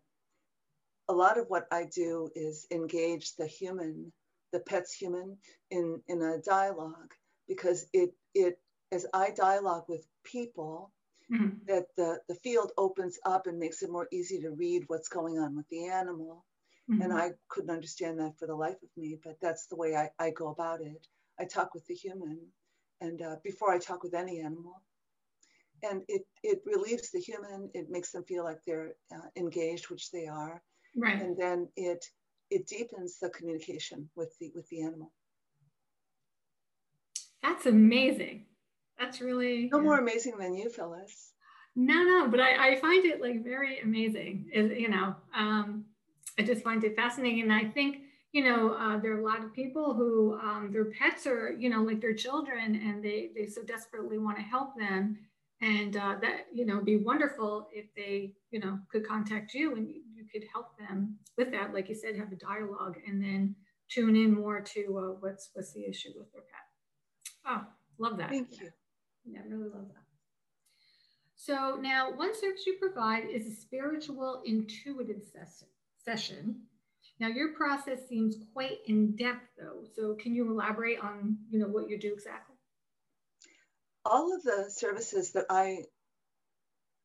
a 1.09 1.13
lot 1.13 1.39
of 1.39 1.47
what 1.49 1.67
I 1.71 1.85
do 1.85 2.31
is 2.35 2.67
engage 2.71 3.37
the 3.37 3.47
human, 3.47 4.13
the 4.53 4.61
pet's 4.61 4.95
human, 4.95 5.37
in 5.71 6.01
in 6.09 6.23
a 6.23 6.39
dialogue 6.39 7.13
because 7.47 7.87
it 7.93 8.15
it 8.35 8.59
as 8.91 9.07
I 9.13 9.31
dialogue 9.31 9.85
with 9.89 10.07
people, 10.25 10.93
mm-hmm. 11.31 11.59
that 11.67 11.87
the 11.97 12.21
the 12.29 12.37
field 12.37 12.73
opens 12.79 13.19
up 13.27 13.47
and 13.47 13.59
makes 13.59 13.83
it 13.83 13.91
more 13.91 14.09
easy 14.13 14.41
to 14.41 14.51
read 14.51 14.85
what's 14.87 15.09
going 15.09 15.39
on 15.39 15.55
with 15.57 15.69
the 15.69 15.89
animal, 15.89 16.45
Mm-hmm. 16.91 17.03
And 17.03 17.13
I 17.13 17.33
couldn't 17.49 17.71
understand 17.71 18.19
that 18.19 18.39
for 18.39 18.47
the 18.47 18.55
life 18.55 18.83
of 18.83 18.89
me, 18.97 19.19
but 19.23 19.37
that's 19.41 19.67
the 19.67 19.77
way 19.77 19.95
I, 19.95 20.11
I 20.19 20.31
go 20.31 20.49
about 20.49 20.81
it. 20.81 21.07
I 21.39 21.45
talk 21.45 21.75
with 21.75 21.87
the 21.87 21.95
human, 21.95 22.41
and 23.03 23.21
uh, 23.21 23.37
before 23.43 23.73
I 23.73 23.79
talk 23.79 24.03
with 24.03 24.15
any 24.15 24.41
animal, 24.41 24.81
and 25.83 26.03
it 26.09 26.23
it 26.43 26.63
relieves 26.65 27.11
the 27.11 27.19
human. 27.19 27.69
It 27.75 27.91
makes 27.91 28.13
them 28.13 28.25
feel 28.25 28.45
like 28.45 28.61
they're 28.65 28.95
uh, 29.15 29.29
engaged, 29.37 29.91
which 29.91 30.11
they 30.11 30.27
are, 30.27 30.63
right? 30.97 31.21
And 31.21 31.37
then 31.37 31.69
it 31.77 32.05
it 32.51 32.67
deepens 32.67 33.19
the 33.19 33.31
communication 33.31 34.09
with 34.15 34.33
the 34.39 34.53
with 34.55 34.69
the 34.69 34.83
animal. 34.83 35.13
That's 37.43 37.67
amazing. 37.67 38.47
That's 38.99 39.21
really 39.21 39.69
no 39.73 39.79
yeah. 39.79 39.85
more 39.85 39.99
amazing 39.99 40.39
than 40.39 40.55
you, 40.55 40.71
Phyllis. 40.71 41.33
No, 41.75 42.05
no, 42.05 42.29
but 42.29 42.39
I, 42.39 42.73
I 42.73 42.77
find 42.77 43.05
it 43.05 43.21
like 43.21 43.43
very 43.43 43.81
amazing. 43.81 44.51
Is 44.55 44.71
you 44.79 44.89
know, 44.89 45.17
um, 45.37 45.87
I 46.39 46.43
just 46.43 46.63
find 46.63 46.85
it 46.85 46.95
fascinating, 46.95 47.43
and 47.43 47.53
I 47.53 47.65
think 47.65 47.97
you 48.33 48.43
know 48.43 48.75
uh, 48.75 48.99
there 48.99 49.12
are 49.15 49.21
a 49.21 49.25
lot 49.25 49.45
of 49.45 49.53
people 49.53 49.95
who 49.95 50.39
um, 50.41 50.71
their 50.73 50.87
pets 50.87 51.27
are 51.27 51.53
you 51.53 51.69
know 51.69 51.83
like 51.83 52.01
their 52.01 52.15
children, 52.15 52.81
and 52.85 53.05
they 53.05 53.31
they 53.35 53.47
so 53.47 53.62
desperately 53.62 54.19
want 54.19 54.37
to 54.37 54.43
help 54.43 54.77
them, 54.77 55.19
and 55.61 55.97
uh, 55.97 56.17
that 56.21 56.47
you 56.53 56.67
know 56.67 56.81
be 56.81 56.97
wonderful 56.97 57.69
if 57.73 57.87
they 57.95 58.33
you 58.51 58.61
know 58.61 58.79
could 58.91 59.07
contact 59.07 59.55
you 59.55 59.77
and 59.77 59.89
you, 59.89 60.03
you, 60.15 60.25
could 60.33 60.45
help 60.51 60.79
them 60.79 61.19
with 61.37 61.51
that, 61.53 61.75
like 61.75 61.91
you 61.91 61.95
said, 61.95 62.17
have 62.17 62.33
a 62.33 62.37
dialogue, 62.37 62.97
and 63.07 63.23
then 63.23 63.55
tune 63.91 64.17
in 64.17 64.35
more 64.35 64.61
to 64.61 64.99
uh, 64.99 65.17
what's 65.21 65.51
what's 65.53 65.73
the 65.73 65.85
issue 65.85 66.11
with 66.17 66.33
their 66.33 66.43
pet. 66.43 67.47
Oh, 67.47 67.67
love 67.99 68.17
that. 68.17 68.31
Thank 68.31 68.61
you. 68.61 68.71
Yeah, 69.27 69.41
really 69.47 69.69
love 69.69 69.89
that. 69.89 70.03
So 71.37 71.77
now 71.81 72.12
one 72.15 72.35
service 72.35 72.67
you 72.67 72.77
provide 72.81 73.29
is 73.29 73.47
a 73.47 73.55
spiritual 73.55 74.43
intuitive 74.47 75.23
session 75.25 75.69
session. 76.05 76.62
Now 77.23 77.29
your 77.29 77.52
process 77.52 78.00
seems 78.09 78.35
quite 78.52 78.79
in 78.88 79.14
depth 79.14 79.47
though. 79.57 79.85
So 79.95 80.17
can 80.17 80.35
you 80.35 80.50
elaborate 80.50 80.99
on, 80.99 81.38
you 81.50 81.61
know, 81.61 81.69
what 81.69 81.88
you 81.88 81.97
do 81.97 82.12
exactly? 82.12 82.57
All 84.05 84.35
of 84.35 84.43
the 84.43 84.69
services 84.69 85.31
that 85.35 85.47
I 85.49 85.85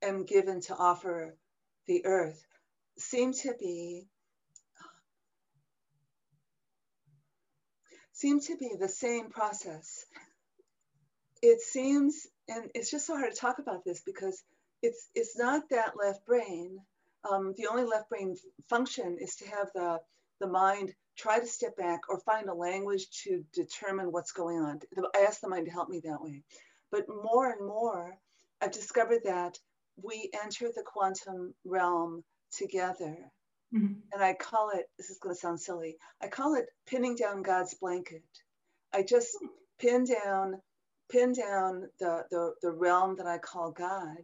am 0.01 0.25
given 0.25 0.59
to 0.61 0.75
offer 0.75 1.37
the 1.85 2.03
earth 2.03 2.43
seem 2.97 3.31
to 3.31 3.53
be 3.59 4.07
seem 8.13 8.39
to 8.39 8.57
be 8.57 8.71
the 8.79 8.89
same 8.89 9.29
process. 9.29 10.03
It 11.43 11.61
seems, 11.61 12.25
and 12.47 12.71
it's 12.73 12.89
just 12.89 13.05
so 13.05 13.15
hard 13.15 13.35
to 13.35 13.39
talk 13.39 13.59
about 13.59 13.85
this 13.85 14.01
because 14.03 14.41
it's 14.81 15.11
it's 15.13 15.37
not 15.37 15.69
that 15.69 15.93
left 15.95 16.25
brain 16.25 16.79
um, 17.29 17.53
the 17.57 17.67
only 17.67 17.83
left 17.83 18.09
brain 18.09 18.35
function 18.69 19.17
is 19.19 19.35
to 19.37 19.47
have 19.47 19.69
the, 19.73 19.99
the 20.39 20.47
mind 20.47 20.93
try 21.17 21.39
to 21.39 21.47
step 21.47 21.75
back 21.75 22.01
or 22.09 22.19
find 22.19 22.47
a 22.47 22.53
language 22.53 23.07
to 23.23 23.43
determine 23.53 24.11
what's 24.11 24.31
going 24.31 24.59
on. 24.59 24.79
I 25.15 25.21
ask 25.21 25.41
the 25.41 25.49
mind 25.49 25.65
to 25.65 25.71
help 25.71 25.89
me 25.89 26.01
that 26.03 26.21
way. 26.21 26.43
But 26.91 27.05
more 27.09 27.51
and 27.51 27.67
more, 27.67 28.15
I've 28.61 28.71
discovered 28.71 29.21
that 29.25 29.57
we 30.01 30.29
enter 30.43 30.67
the 30.67 30.83
quantum 30.85 31.53
realm 31.65 32.23
together. 32.55 33.17
Mm-hmm. 33.73 33.93
And 34.13 34.23
I 34.23 34.33
call 34.33 34.69
it, 34.73 34.85
this 34.97 35.09
is 35.09 35.17
going 35.17 35.35
to 35.35 35.39
sound 35.39 35.59
silly, 35.59 35.97
I 36.21 36.27
call 36.27 36.55
it 36.55 36.67
pinning 36.87 37.15
down 37.15 37.41
God's 37.41 37.73
blanket. 37.73 38.23
I 38.93 39.03
just 39.03 39.35
pin 39.79 40.05
down, 40.05 40.61
pin 41.11 41.33
down 41.33 41.89
the, 41.99 42.23
the, 42.31 42.53
the 42.61 42.71
realm 42.71 43.15
that 43.17 43.27
I 43.27 43.39
call 43.39 43.71
God. 43.71 44.17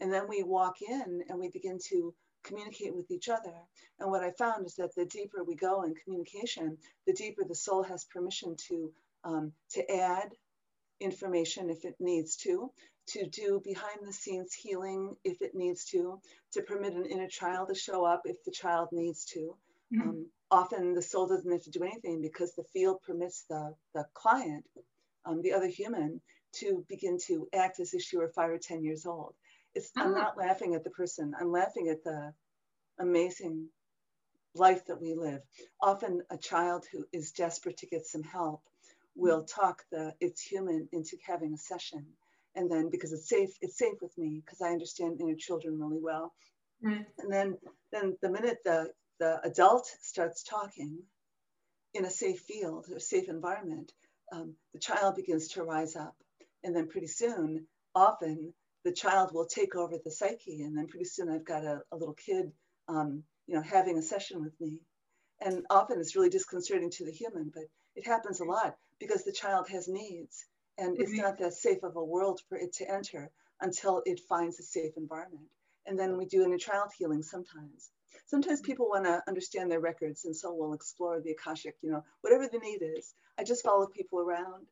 And 0.00 0.12
then 0.12 0.24
we 0.28 0.42
walk 0.42 0.76
in 0.82 1.22
and 1.28 1.38
we 1.38 1.50
begin 1.50 1.78
to 1.90 2.14
communicate 2.48 2.94
with 2.94 3.10
each 3.10 3.28
other. 3.28 3.54
And 4.00 4.10
what 4.10 4.24
I 4.24 4.30
found 4.32 4.66
is 4.66 4.74
that 4.76 4.94
the 4.94 5.04
deeper 5.04 5.44
we 5.44 5.54
go 5.54 5.82
in 5.82 5.94
communication, 5.94 6.78
the 7.06 7.12
deeper 7.12 7.44
the 7.44 7.54
soul 7.54 7.82
has 7.82 8.04
permission 8.04 8.56
to 8.68 8.92
um, 9.24 9.52
to 9.70 9.90
add 9.90 10.30
information 11.00 11.70
if 11.70 11.84
it 11.84 11.96
needs 12.00 12.36
to, 12.36 12.70
to 13.08 13.26
do 13.26 13.60
behind 13.64 13.98
the 14.04 14.12
scenes 14.12 14.52
healing 14.52 15.16
if 15.24 15.40
it 15.40 15.54
needs 15.54 15.84
to, 15.86 16.20
to 16.52 16.62
permit 16.62 16.94
an 16.94 17.06
inner 17.06 17.28
child 17.28 17.68
to 17.68 17.74
show 17.74 18.04
up 18.04 18.22
if 18.24 18.42
the 18.44 18.50
child 18.50 18.88
needs 18.92 19.24
to. 19.24 19.56
Mm-hmm. 19.92 20.08
Um, 20.08 20.26
often 20.50 20.94
the 20.94 21.02
soul 21.02 21.26
doesn't 21.26 21.50
have 21.50 21.62
to 21.62 21.70
do 21.70 21.82
anything 21.82 22.20
because 22.20 22.54
the 22.54 22.64
field 22.64 23.02
permits 23.02 23.44
the, 23.48 23.74
the 23.94 24.06
client, 24.14 24.64
um, 25.24 25.42
the 25.42 25.52
other 25.52 25.68
human, 25.68 26.20
to 26.52 26.84
begin 26.88 27.18
to 27.26 27.48
act 27.54 27.80
as 27.80 27.94
if 27.94 28.02
she 28.02 28.16
were 28.16 28.28
five 28.28 28.50
or 28.50 28.58
10 28.58 28.82
years 28.82 29.06
old. 29.06 29.34
It's, 29.78 29.92
I'm 29.96 30.14
ah. 30.14 30.18
not 30.18 30.36
laughing 30.36 30.74
at 30.74 30.82
the 30.82 30.90
person. 30.90 31.34
I'm 31.40 31.52
laughing 31.52 31.88
at 31.88 32.02
the 32.02 32.34
amazing 32.98 33.68
life 34.54 34.84
that 34.86 35.00
we 35.00 35.14
live. 35.14 35.40
Often 35.80 36.22
a 36.30 36.36
child 36.36 36.84
who 36.90 37.04
is 37.12 37.30
desperate 37.30 37.76
to 37.78 37.86
get 37.86 38.04
some 38.04 38.24
help 38.24 38.62
will 39.14 39.44
talk 39.44 39.84
the 39.92 40.14
it's 40.20 40.42
human 40.42 40.88
into 40.92 41.16
having 41.24 41.54
a 41.54 41.58
session. 41.58 42.04
And 42.56 42.68
then 42.68 42.90
because 42.90 43.12
it's 43.12 43.28
safe, 43.28 43.50
it's 43.60 43.78
safe 43.78 43.98
with 44.02 44.18
me 44.18 44.42
because 44.44 44.60
I 44.60 44.70
understand 44.70 45.20
inner 45.20 45.36
children 45.36 45.78
really 45.78 46.00
well. 46.00 46.32
Right. 46.82 47.06
And 47.18 47.32
then 47.32 47.58
then 47.92 48.16
the 48.20 48.30
minute 48.30 48.58
the 48.64 48.90
the 49.20 49.40
adult 49.44 49.86
starts 50.02 50.42
talking 50.42 50.98
in 51.94 52.04
a 52.04 52.10
safe 52.10 52.40
field 52.40 52.86
or 52.92 52.98
safe 52.98 53.28
environment, 53.28 53.92
um, 54.32 54.54
the 54.72 54.80
child 54.80 55.14
begins 55.14 55.48
to 55.48 55.62
rise 55.62 55.94
up. 55.94 56.16
And 56.64 56.74
then 56.74 56.88
pretty 56.88 57.06
soon, 57.06 57.66
often 57.94 58.54
the 58.84 58.92
child 58.92 59.30
will 59.32 59.46
take 59.46 59.74
over 59.74 59.96
the 60.02 60.10
psyche. 60.10 60.62
And 60.62 60.76
then 60.76 60.86
pretty 60.86 61.04
soon 61.04 61.28
I've 61.28 61.44
got 61.44 61.64
a, 61.64 61.80
a 61.92 61.96
little 61.96 62.14
kid, 62.14 62.52
um, 62.88 63.22
you 63.46 63.54
know, 63.54 63.62
having 63.62 63.98
a 63.98 64.02
session 64.02 64.42
with 64.42 64.58
me. 64.60 64.80
And 65.40 65.64
often 65.70 66.00
it's 66.00 66.16
really 66.16 66.30
disconcerting 66.30 66.90
to 66.92 67.04
the 67.04 67.12
human, 67.12 67.50
but 67.54 67.64
it 67.94 68.06
happens 68.06 68.40
a 68.40 68.44
lot 68.44 68.76
because 68.98 69.24
the 69.24 69.32
child 69.32 69.68
has 69.68 69.88
needs 69.88 70.44
and 70.76 70.94
mm-hmm. 70.94 71.02
it's 71.02 71.12
not 71.12 71.38
that 71.38 71.54
safe 71.54 71.82
of 71.82 71.96
a 71.96 72.04
world 72.04 72.40
for 72.48 72.58
it 72.58 72.72
to 72.74 72.90
enter 72.90 73.30
until 73.60 74.02
it 74.04 74.20
finds 74.28 74.58
a 74.58 74.62
safe 74.62 74.92
environment. 74.96 75.46
And 75.86 75.98
then 75.98 76.16
we 76.16 76.26
do 76.26 76.44
inner 76.44 76.58
child 76.58 76.90
healing 76.96 77.22
sometimes. 77.22 77.90
Sometimes 78.26 78.60
people 78.60 78.88
want 78.88 79.04
to 79.04 79.22
understand 79.26 79.70
their 79.70 79.80
records, 79.80 80.26
and 80.26 80.36
so 80.36 80.52
we'll 80.52 80.74
explore 80.74 81.20
the 81.20 81.30
Akashic, 81.30 81.76
you 81.80 81.90
know, 81.90 82.04
whatever 82.20 82.46
the 82.46 82.58
need 82.58 82.82
is. 82.82 83.14
I 83.38 83.44
just 83.44 83.64
follow 83.64 83.86
people 83.86 84.20
around. 84.20 84.66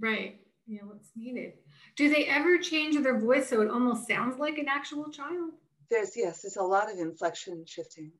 Right 0.00 0.40
you 0.68 0.78
know 0.78 0.88
what's 0.88 1.10
needed. 1.16 1.54
Do 1.96 2.08
they 2.10 2.26
ever 2.26 2.58
change 2.58 3.00
their 3.02 3.18
voice 3.18 3.48
so 3.48 3.62
it 3.62 3.70
almost 3.70 4.06
sounds 4.06 4.38
like 4.38 4.58
an 4.58 4.68
actual 4.68 5.10
child? 5.10 5.52
There's 5.90 6.16
yes, 6.16 6.42
there's 6.42 6.56
a 6.56 6.62
lot 6.62 6.92
of 6.92 6.98
inflection 6.98 7.64
shifting, 7.66 8.12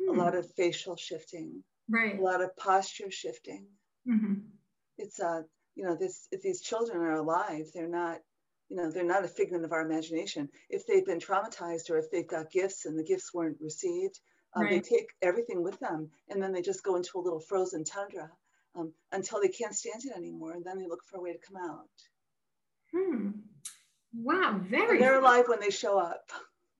hmm. 0.00 0.18
a 0.18 0.22
lot 0.22 0.36
of 0.36 0.50
facial 0.54 0.96
shifting, 0.96 1.64
right? 1.90 2.18
A 2.18 2.22
lot 2.22 2.42
of 2.42 2.56
posture 2.56 3.10
shifting. 3.10 3.66
Mm-hmm. 4.08 4.34
It's 4.98 5.18
uh, 5.18 5.42
you 5.74 5.84
know, 5.84 5.96
this 5.98 6.28
if 6.30 6.42
these 6.42 6.62
children 6.62 6.98
are 6.98 7.16
alive, 7.16 7.66
they're 7.74 7.88
not, 7.88 8.18
you 8.68 8.76
know, 8.76 8.90
they're 8.90 9.04
not 9.04 9.24
a 9.24 9.28
figment 9.28 9.64
of 9.64 9.72
our 9.72 9.82
imagination. 9.82 10.48
If 10.70 10.86
they've 10.86 11.04
been 11.04 11.18
traumatized 11.18 11.90
or 11.90 11.98
if 11.98 12.10
they've 12.10 12.28
got 12.28 12.52
gifts 12.52 12.86
and 12.86 12.96
the 12.96 13.04
gifts 13.04 13.34
weren't 13.34 13.60
received, 13.60 14.20
um, 14.54 14.62
right. 14.62 14.70
they 14.70 14.96
take 14.96 15.08
everything 15.22 15.64
with 15.64 15.80
them 15.80 16.10
and 16.28 16.40
then 16.40 16.52
they 16.52 16.62
just 16.62 16.84
go 16.84 16.94
into 16.94 17.18
a 17.18 17.20
little 17.20 17.40
frozen 17.40 17.82
tundra 17.82 18.30
um, 18.76 18.92
until 19.12 19.40
they 19.40 19.48
can't 19.48 19.74
stand 19.74 20.02
it 20.04 20.16
anymore, 20.16 20.52
and 20.52 20.64
then 20.64 20.78
they 20.78 20.86
look 20.86 21.00
for 21.10 21.18
a 21.18 21.22
way 21.22 21.32
to 21.32 21.38
come 21.46 21.56
out. 21.56 21.88
Hmm. 22.92 23.30
Wow, 24.14 24.60
very. 24.62 24.96
And 24.96 25.02
they're 25.02 25.18
alive 25.18 25.44
when 25.48 25.60
they 25.60 25.70
show 25.70 25.98
up. 25.98 26.30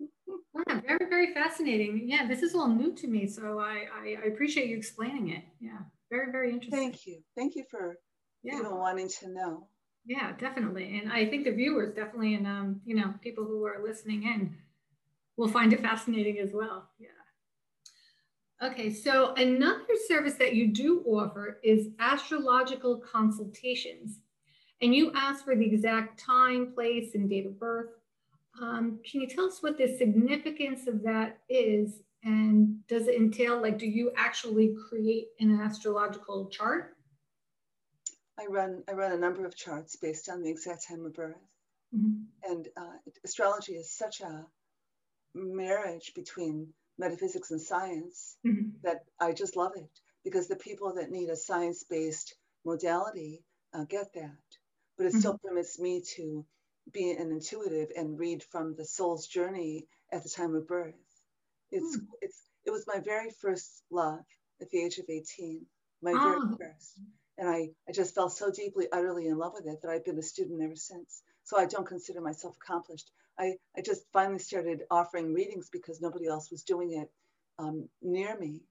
wow, 0.29 0.81
very, 0.87 1.07
very 1.09 1.35
fascinating. 1.35 2.05
Yeah, 2.07 2.27
this 2.27 2.43
is 2.43 2.55
all 2.55 2.69
new 2.69 2.95
to 2.95 3.07
me, 3.07 3.27
so 3.27 3.59
I, 3.59 3.87
I, 3.93 4.17
I 4.23 4.27
appreciate 4.27 4.69
you 4.69 4.77
explaining 4.77 5.31
it. 5.31 5.45
Yeah, 5.61 5.79
very, 6.11 6.31
very 6.31 6.51
interesting. 6.51 6.79
Thank 6.79 7.07
you. 7.07 7.23
Thank 7.37 7.57
you 7.57 7.65
for 7.71 7.99
yeah. 8.43 8.59
even 8.59 8.77
wanting 8.77 9.09
to 9.21 9.31
know. 9.31 9.69
Yeah, 10.07 10.33
definitely. 10.39 11.01
And 11.03 11.13
I 11.13 11.27
think 11.27 11.45
the 11.45 11.53
viewers 11.53 11.95
definitely, 11.95 12.35
and 12.35 12.47
um, 12.47 12.81
you 12.85 12.95
know, 12.95 13.15
people 13.23 13.45
who 13.45 13.65
are 13.65 13.83
listening 13.83 14.25
in 14.25 14.57
will 15.37 15.49
find 15.49 15.73
it 15.73 15.81
fascinating 15.81 16.39
as 16.39 16.53
well. 16.53 16.91
Yeah. 16.99 17.09
Okay, 18.63 18.93
so 18.93 19.35
another 19.35 19.83
service 20.07 20.35
that 20.35 20.55
you 20.55 20.69
do 20.69 21.03
offer 21.07 21.59
is 21.63 21.89
astrological 21.99 22.99
consultations. 22.99 24.21
And 24.81 24.95
you 24.95 25.13
ask 25.15 25.45
for 25.45 25.57
the 25.57 25.67
exact 25.67 26.19
time, 26.19 26.73
place, 26.73 27.15
and 27.15 27.29
date 27.29 27.47
of 27.47 27.59
birth. 27.59 27.91
Um, 28.61 29.01
can 29.11 29.21
you 29.21 29.27
tell 29.27 29.47
us 29.47 29.63
what 29.63 29.77
the 29.77 29.97
significance 29.97 30.87
of 30.87 31.03
that 31.03 31.39
is? 31.49 32.01
And 32.23 32.87
does 32.87 33.09
it 33.09 33.17
entail, 33.17 33.61
like, 33.61 33.79
do 33.79 33.87
you 33.87 34.13
actually 34.17 34.75
create 34.89 35.29
an 35.41 35.61
astrological 35.61 36.47
chart? 36.47 36.97
I 38.39 38.47
run, 38.47 38.83
I 38.89 38.93
run 38.93 39.13
a 39.13 39.17
number 39.17 39.45
of 39.45 39.57
charts 39.57 39.97
based 39.97 40.29
on 40.29 40.43
the 40.43 40.51
exact 40.51 40.89
time 40.89 41.05
of 41.05 41.15
birth. 41.15 41.37
Mm-hmm. 41.95 42.53
And 42.53 42.69
uh, 42.77 43.11
astrology 43.25 43.73
is 43.73 43.91
such 43.91 44.21
a 44.21 44.47
marriage 45.35 46.13
between 46.15 46.69
metaphysics 46.99 47.51
and 47.51 47.61
science 47.61 48.37
mm-hmm. 48.47 48.71
that 48.83 49.05
I 49.21 49.33
just 49.33 49.57
love 49.57 49.73
it 49.77 49.91
because 50.25 50.49
the 50.49 50.57
people 50.57 50.95
that 50.95 51.11
need 51.11 51.29
a 51.29 51.37
science 51.37 51.85
based 51.89 52.35
modality 52.65 53.43
uh, 53.73 53.85
get 53.85 54.13
that. 54.15 54.31
But 54.97 55.07
it 55.07 55.11
mm-hmm. 55.11 55.19
still 55.19 55.39
permits 55.39 55.79
me 55.79 56.03
to 56.17 56.47
be 56.93 57.11
an 57.11 57.31
intuitive 57.31 57.91
and 57.97 58.19
read 58.19 58.43
from 58.43 58.75
the 58.77 58.85
soul's 58.85 59.27
journey 59.27 59.87
at 60.13 60.23
the 60.23 60.29
time 60.29 60.55
of 60.55 60.69
birth. 60.69 60.95
It's, 61.71 61.97
mm. 61.97 62.07
it's, 62.21 62.41
it 62.65 62.71
was 62.71 62.87
my 62.87 63.01
very 63.01 63.31
first 63.41 63.83
love 63.91 64.25
at 64.61 64.71
the 64.71 64.83
age 64.83 64.99
of 64.99 65.07
18, 65.09 65.67
my 66.03 66.13
oh. 66.13 66.23
very 66.23 66.71
first. 66.71 67.01
And 67.37 67.49
I, 67.49 67.71
I 67.89 67.93
just 67.93 68.15
fell 68.15 68.29
so 68.29 68.51
deeply, 68.51 68.87
utterly 68.93 69.27
in 69.27 69.39
love 69.39 69.55
with 69.55 69.67
it 69.67 69.83
that 69.83 69.91
I've 69.91 70.05
been 70.05 70.19
a 70.19 70.23
student 70.23 70.63
ever 70.63 70.77
since. 70.77 71.23
So 71.43 71.59
I 71.59 71.67
don't 71.67 71.87
consider 71.87 72.21
myself 72.21 72.55
accomplished. 72.63 73.11
I, 73.39 73.55
I 73.77 73.83
just 73.83 74.05
finally 74.13 74.39
started 74.39 74.83
offering 74.91 75.35
readings 75.35 75.69
because 75.73 76.01
nobody 76.01 76.27
else 76.27 76.51
was 76.51 76.63
doing 76.63 76.93
it 76.93 77.11
um, 77.59 77.89
near 78.03 78.39
me. 78.39 78.63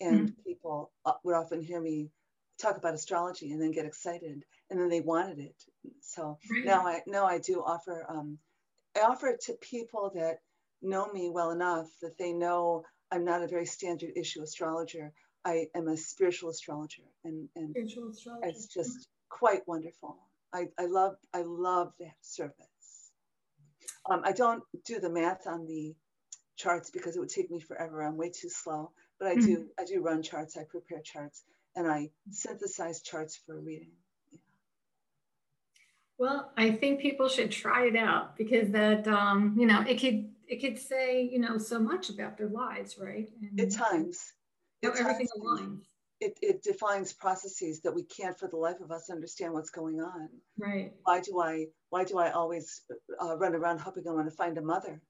And 0.00 0.30
mm-hmm. 0.30 0.42
people 0.46 0.92
uh, 1.04 1.12
would 1.24 1.34
often 1.34 1.62
hear 1.62 1.80
me 1.80 2.10
talk 2.60 2.76
about 2.76 2.94
astrology 2.94 3.52
and 3.52 3.60
then 3.60 3.70
get 3.70 3.86
excited 3.86 4.44
and 4.70 4.80
then 4.80 4.88
they 4.88 5.00
wanted 5.00 5.38
it. 5.38 5.56
So 6.00 6.38
right. 6.50 6.64
now 6.64 6.86
I 6.86 7.02
now 7.06 7.26
I 7.26 7.38
do 7.38 7.62
offer 7.64 8.06
um, 8.08 8.38
I 8.96 9.00
offer 9.00 9.28
it 9.28 9.40
to 9.46 9.54
people 9.60 10.10
that 10.14 10.38
know 10.82 11.10
me 11.12 11.30
well 11.30 11.50
enough 11.50 11.88
that 12.02 12.18
they 12.18 12.32
know 12.32 12.84
I'm 13.10 13.24
not 13.24 13.42
a 13.42 13.48
very 13.48 13.66
standard 13.66 14.12
issue 14.16 14.42
astrologer. 14.42 15.12
I 15.44 15.66
am 15.74 15.88
a 15.88 15.96
spiritual 15.96 16.50
astrologer 16.50 17.02
and, 17.24 17.48
and 17.56 17.70
spiritual 17.70 18.10
astrologer. 18.10 18.46
it's 18.46 18.66
just 18.66 19.08
quite 19.28 19.66
wonderful. 19.66 20.16
I, 20.52 20.68
I 20.78 20.86
love 20.86 21.16
I 21.32 21.42
love 21.42 21.92
that 22.00 22.14
service. 22.20 22.69
Um, 24.10 24.22
I 24.24 24.32
don't 24.32 24.62
do 24.84 24.98
the 24.98 25.08
math 25.08 25.46
on 25.46 25.66
the 25.66 25.94
charts 26.56 26.90
because 26.90 27.16
it 27.16 27.20
would 27.20 27.30
take 27.30 27.50
me 27.50 27.60
forever. 27.60 28.02
I'm 28.02 28.16
way 28.16 28.30
too 28.30 28.50
slow. 28.50 28.90
But 29.18 29.28
I 29.28 29.34
do 29.34 29.40
mm-hmm. 29.40 29.62
I 29.78 29.84
do 29.84 30.02
run 30.02 30.22
charts. 30.22 30.56
I 30.56 30.64
prepare 30.64 31.00
charts 31.00 31.42
and 31.76 31.86
I 31.86 32.10
synthesize 32.30 33.02
charts 33.02 33.38
for 33.46 33.60
reading. 33.60 33.92
Well, 36.18 36.52
I 36.56 36.72
think 36.72 37.00
people 37.00 37.28
should 37.28 37.50
try 37.50 37.86
it 37.86 37.96
out 37.96 38.36
because 38.36 38.70
that 38.70 39.06
um, 39.08 39.56
you 39.58 39.66
know 39.66 39.82
it 39.82 40.00
could 40.00 40.30
it 40.48 40.60
could 40.60 40.78
say 40.78 41.22
you 41.22 41.38
know 41.38 41.58
so 41.58 41.78
much 41.78 42.10
about 42.10 42.36
their 42.36 42.48
lives, 42.48 42.98
right? 42.98 43.28
And 43.42 43.60
At 43.60 43.72
times, 43.72 44.32
you 44.82 44.88
know, 44.88 44.94
everything 44.98 45.28
aligns. 45.38 45.82
It, 46.20 46.38
it 46.42 46.62
defines 46.62 47.14
processes 47.14 47.80
that 47.80 47.94
we 47.94 48.02
can't 48.02 48.38
for 48.38 48.46
the 48.46 48.58
life 48.58 48.80
of 48.80 48.90
us 48.90 49.08
understand 49.08 49.54
what's 49.54 49.70
going 49.70 50.00
on. 50.00 50.28
Right. 50.58 50.92
Why 51.04 51.20
do 51.20 51.40
I 51.40 51.66
why 51.88 52.04
do 52.04 52.18
I 52.18 52.30
always 52.30 52.82
uh, 53.22 53.38
run 53.38 53.54
around 53.54 53.80
hoping 53.80 54.06
I 54.06 54.12
want 54.12 54.28
to 54.28 54.36
find 54.36 54.58
a 54.58 54.62
mother? 54.62 55.00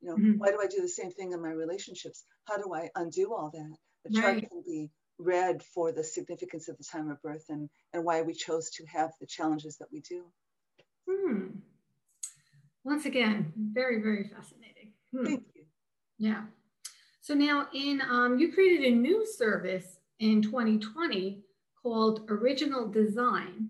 You 0.00 0.08
know, 0.08 0.16
mm-hmm. 0.16 0.38
why 0.38 0.50
do 0.50 0.58
I 0.62 0.66
do 0.66 0.80
the 0.80 0.88
same 0.88 1.10
thing 1.10 1.32
in 1.32 1.42
my 1.42 1.50
relationships? 1.50 2.24
How 2.44 2.56
do 2.56 2.72
I 2.74 2.90
undo 2.94 3.34
all 3.34 3.50
that? 3.52 3.76
The 4.04 4.20
chart 4.20 4.34
right. 4.34 4.48
can 4.48 4.62
be 4.64 4.90
read 5.18 5.62
for 5.62 5.92
the 5.92 6.04
significance 6.04 6.68
of 6.68 6.76
the 6.78 6.84
time 6.84 7.10
of 7.10 7.20
birth 7.22 7.44
and, 7.48 7.68
and 7.92 8.04
why 8.04 8.22
we 8.22 8.34
chose 8.34 8.70
to 8.70 8.84
have 8.86 9.10
the 9.20 9.26
challenges 9.26 9.76
that 9.78 9.88
we 9.92 10.00
do. 10.00 10.24
Hmm. 11.08 11.46
Once 12.84 13.06
again, 13.06 13.52
very, 13.56 14.00
very 14.00 14.28
fascinating. 14.28 14.92
Hmm. 15.12 15.24
Thank 15.24 15.44
you. 15.54 15.64
Yeah. 16.18 16.44
So 17.20 17.34
now 17.34 17.68
in, 17.74 18.00
um, 18.00 18.38
you 18.38 18.52
created 18.52 18.92
a 18.92 18.94
new 18.94 19.26
service 19.26 19.95
in 20.18 20.42
2020 20.42 21.42
called 21.82 22.26
Original 22.28 22.88
Design, 22.88 23.68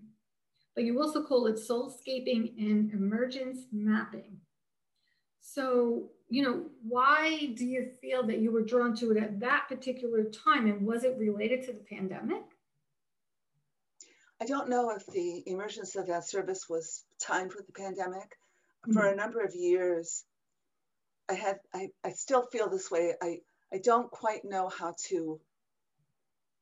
but 0.75 0.83
you 0.83 1.01
also 1.01 1.23
call 1.23 1.47
it 1.47 1.55
Soulscaping 1.55 2.57
and 2.57 2.91
Emergence 2.93 3.65
Mapping. 3.71 4.37
So, 5.41 6.09
you 6.29 6.43
know, 6.43 6.65
why 6.87 7.53
do 7.55 7.65
you 7.65 7.89
feel 8.01 8.25
that 8.27 8.39
you 8.39 8.51
were 8.51 8.63
drawn 8.63 8.95
to 8.97 9.11
it 9.11 9.17
at 9.17 9.39
that 9.39 9.65
particular 9.69 10.25
time? 10.25 10.67
And 10.67 10.85
was 10.85 11.03
it 11.03 11.17
related 11.17 11.63
to 11.63 11.73
the 11.73 11.83
pandemic? 11.89 12.43
I 14.39 14.45
don't 14.45 14.69
know 14.69 14.91
if 14.91 15.05
the 15.07 15.43
emergence 15.47 15.95
of 15.95 16.07
that 16.07 16.27
service 16.27 16.67
was 16.69 17.05
timed 17.19 17.53
with 17.55 17.65
the 17.65 17.73
pandemic. 17.73 18.37
Mm-hmm. 18.85 18.93
For 18.93 19.07
a 19.07 19.15
number 19.15 19.41
of 19.41 19.55
years, 19.55 20.23
I 21.29 21.33
had 21.33 21.59
I, 21.73 21.89
I 22.03 22.11
still 22.11 22.43
feel 22.43 22.69
this 22.69 22.91
way. 22.91 23.13
I, 23.21 23.39
I 23.73 23.79
don't 23.83 24.11
quite 24.11 24.45
know 24.45 24.69
how 24.69 24.93
to 25.07 25.39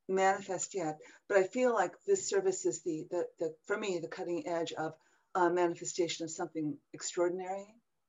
manifest 0.08 0.76
yet, 0.76 1.00
but 1.28 1.38
I 1.38 1.44
feel 1.44 1.74
like 1.74 1.92
this 2.06 2.30
service 2.30 2.66
is 2.66 2.82
the, 2.84 3.06
the, 3.10 3.26
the 3.40 3.56
for 3.66 3.78
me, 3.78 4.00
the 4.00 4.08
cutting 4.08 4.48
edge 4.48 4.72
of 4.74 4.94
a 5.34 5.50
manifestation 5.50 6.24
of 6.24 6.32
something 6.32 6.78
extraordinary. 6.94 7.66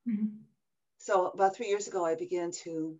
Mm-hmm. 0.08 0.36
So 0.98 1.28
about 1.28 1.56
three 1.56 1.68
years 1.68 1.88
ago, 1.88 2.04
I 2.04 2.14
began 2.14 2.50
to 2.64 2.96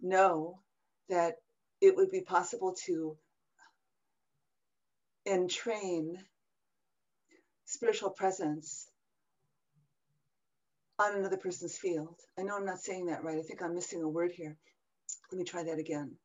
know 0.00 0.60
that 1.08 1.36
it 1.80 1.96
would 1.96 2.10
be 2.10 2.20
possible 2.20 2.74
to 2.86 3.16
entrain 5.26 6.16
spiritual 7.64 8.10
presence 8.10 8.88
on 10.98 11.16
another 11.16 11.36
person's 11.36 11.76
field. 11.76 12.16
I 12.38 12.42
know 12.42 12.56
I'm 12.56 12.66
not 12.66 12.80
saying 12.80 13.06
that 13.06 13.24
right. 13.24 13.38
I 13.38 13.42
think 13.42 13.62
I'm 13.62 13.74
missing 13.74 14.02
a 14.02 14.08
word 14.08 14.32
here. 14.32 14.56
Let 15.32 15.38
me 15.38 15.44
try 15.44 15.64
that 15.64 15.78
again. 15.78 16.16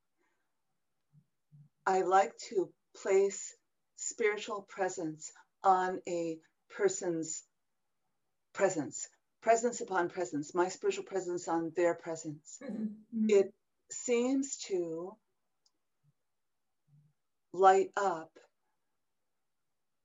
I 1.89 2.01
like 2.01 2.37
to 2.49 2.69
place 3.01 3.55
spiritual 3.95 4.61
presence 4.69 5.31
on 5.63 5.99
a 6.07 6.37
person's 6.69 7.41
presence, 8.53 9.07
presence 9.41 9.81
upon 9.81 10.09
presence, 10.09 10.53
my 10.53 10.69
spiritual 10.69 11.05
presence 11.05 11.47
on 11.47 11.71
their 11.75 11.95
presence. 11.95 12.59
Mm-hmm. 12.63 13.25
It 13.29 13.51
seems 13.89 14.57
to 14.67 15.13
light 17.53 17.89
up 17.97 18.29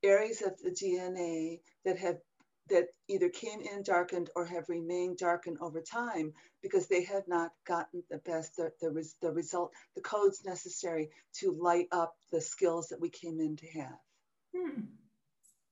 areas 0.01 0.41
of 0.41 0.57
the 0.63 0.71
DNA 0.71 1.59
that 1.83 1.99
have 1.99 2.17
that 2.69 2.87
either 3.07 3.29
came 3.29 3.61
in 3.61 3.83
darkened 3.83 4.29
or 4.35 4.45
have 4.45 4.69
remained 4.69 5.17
darkened 5.17 5.57
over 5.61 5.81
time 5.81 6.33
because 6.61 6.87
they 6.87 7.03
have 7.03 7.27
not 7.27 7.51
gotten 7.65 8.03
the 8.09 8.17
best 8.19 8.55
the, 8.55 8.71
the, 8.81 9.09
the 9.21 9.31
result 9.31 9.71
the 9.95 10.01
codes 10.01 10.43
necessary 10.45 11.09
to 11.33 11.51
light 11.51 11.87
up 11.91 12.15
the 12.31 12.41
skills 12.41 12.87
that 12.87 12.99
we 12.99 13.09
came 13.09 13.39
in 13.39 13.55
to 13.55 13.67
have 13.67 13.99
hmm. 14.55 14.81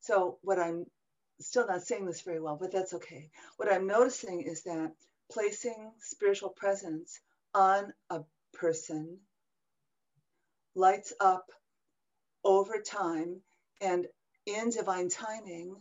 so 0.02 0.38
what 0.42 0.60
i'm 0.60 0.86
still 1.40 1.68
not 1.68 1.82
saying 1.82 2.06
this 2.06 2.22
very 2.22 2.40
well 2.40 2.58
but 2.60 2.72
that's 2.72 2.94
okay 2.94 3.30
what 3.58 3.72
i'm 3.72 3.88
noticing 3.88 4.42
is 4.42 4.64
that 4.64 4.92
placing 5.32 5.92
spiritual 6.00 6.50
presence 6.50 7.20
on 7.56 7.92
a 8.10 8.22
person 8.54 9.18
lights 10.76 11.14
up 11.20 11.46
over 12.44 12.82
time 12.82 13.42
and 13.82 14.08
in 14.46 14.70
divine 14.70 15.10
timing, 15.10 15.76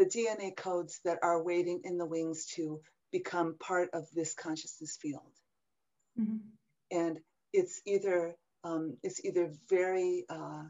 the 0.00 0.06
DNA 0.06 0.56
codes 0.56 0.98
that 1.04 1.18
are 1.22 1.42
waiting 1.42 1.82
in 1.84 1.98
the 1.98 2.06
wings 2.06 2.46
to 2.46 2.80
become 3.12 3.56
part 3.60 3.90
of 3.92 4.06
this 4.14 4.32
consciousness 4.32 4.96
field. 5.00 5.34
Mm-hmm. 6.18 6.38
And 6.90 7.18
it's 7.52 7.82
either 7.86 8.34
um, 8.64 8.96
it's 9.02 9.22
either 9.24 9.52
very 9.68 10.24
uh, 10.30 10.62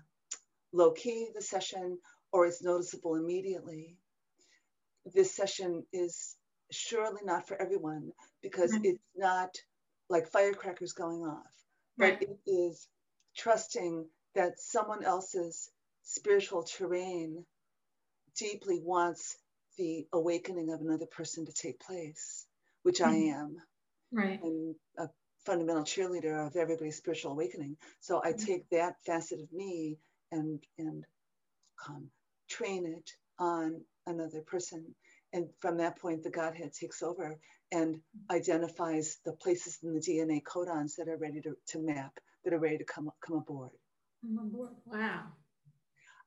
low 0.72 0.90
key 0.90 1.28
the 1.32 1.42
session 1.42 1.98
or 2.32 2.46
it's 2.46 2.62
noticeable 2.62 3.14
immediately. 3.14 3.96
This 5.14 5.32
session 5.32 5.84
is 5.92 6.34
surely 6.72 7.20
not 7.24 7.46
for 7.46 7.60
everyone 7.60 8.10
because 8.42 8.72
mm-hmm. 8.72 8.84
it's 8.84 9.04
not 9.16 9.50
like 10.08 10.26
firecrackers 10.26 10.92
going 10.92 11.20
off, 11.20 11.54
right. 11.96 12.18
but 12.18 12.28
it 12.28 12.50
is 12.50 12.88
trusting 13.36 14.06
that 14.34 14.58
someone 14.58 15.04
else's 15.04 15.70
spiritual 16.02 16.64
terrain 16.64 17.44
deeply 18.36 18.80
wants 18.82 19.36
the 19.78 20.06
awakening 20.12 20.72
of 20.72 20.80
another 20.80 21.06
person 21.06 21.46
to 21.46 21.52
take 21.52 21.80
place, 21.80 22.46
which 22.82 22.98
mm-hmm. 22.98 23.10
I 23.10 23.38
am. 23.38 23.56
Right. 24.12 24.40
I'm 24.42 24.74
a 24.98 25.08
fundamental 25.44 25.84
cheerleader 25.84 26.46
of 26.46 26.56
everybody's 26.56 26.96
spiritual 26.96 27.32
awakening. 27.32 27.76
So 28.00 28.20
I 28.22 28.32
mm-hmm. 28.32 28.44
take 28.44 28.68
that 28.70 28.96
facet 29.06 29.40
of 29.40 29.52
me 29.52 29.98
and 30.32 30.60
and 30.78 31.04
um, 31.88 32.10
train 32.48 32.86
it 32.86 33.10
on 33.38 33.80
another 34.06 34.42
person. 34.42 34.94
And 35.32 35.48
from 35.60 35.78
that 35.78 35.98
point, 35.98 36.24
the 36.24 36.30
Godhead 36.30 36.72
takes 36.72 37.02
over 37.02 37.36
and 37.72 37.96
mm-hmm. 37.96 38.36
identifies 38.36 39.18
the 39.24 39.32
places 39.32 39.78
in 39.82 39.94
the 39.94 40.00
DNA 40.00 40.42
codons 40.42 40.96
that 40.96 41.08
are 41.08 41.16
ready 41.16 41.40
to, 41.42 41.56
to 41.68 41.78
map, 41.78 42.18
that 42.44 42.52
are 42.52 42.58
ready 42.58 42.78
to 42.78 42.84
come, 42.84 43.10
come 43.24 43.38
aboard. 43.38 43.70
Come 44.22 44.38
aboard. 44.38 44.70
Wow. 44.86 45.26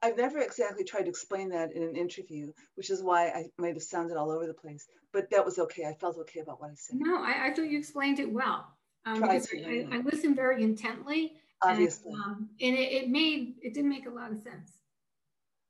I've 0.04 0.18
never 0.18 0.40
exactly 0.40 0.84
tried 0.84 1.04
to 1.04 1.10
explain 1.10 1.50
that 1.50 1.72
in 1.72 1.82
an 1.82 1.96
interview, 1.96 2.52
which 2.76 2.90
is 2.90 3.02
why 3.02 3.30
I 3.30 3.46
might 3.58 3.76
have 3.76 3.84
sounded 3.84 4.18
all 4.18 4.30
over 4.30 4.46
the 4.46 4.54
place. 4.54 4.86
But 5.14 5.30
that 5.32 5.46
was 5.46 5.58
okay. 5.58 5.86
I 5.86 5.94
felt 5.94 6.18
okay 6.18 6.42
about 6.42 6.60
what 6.60 6.72
I 6.72 6.74
said. 6.76 6.98
No, 7.00 7.24
I, 7.24 7.48
I 7.48 7.54
thought 7.54 7.70
you 7.70 7.80
explained 7.80 8.20
it 8.20 8.32
well. 8.32 8.68
Um, 9.06 9.22
because 9.22 9.50
I, 9.54 9.88
I, 9.92 9.98
listened 10.00 10.36
very 10.36 10.62
intently. 10.62 11.34
Obviously. 11.62 12.12
And, 12.12 12.22
um, 12.22 12.50
and 12.62 12.76
it, 12.76 12.92
it, 12.92 13.10
made 13.10 13.56
it 13.62 13.74
didn't 13.74 13.90
make 13.90 14.06
a 14.06 14.10
lot 14.10 14.32
of 14.32 14.40
sense. 14.40 14.74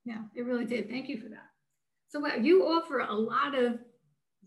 Yeah, 0.03 0.23
it 0.35 0.41
really 0.41 0.65
did. 0.65 0.89
Thank 0.89 1.09
you 1.09 1.19
for 1.21 1.29
that. 1.29 1.49
So 2.09 2.19
wow, 2.19 2.35
you 2.35 2.63
offer 2.63 2.99
a 2.99 3.13
lot 3.13 3.55
of 3.55 3.79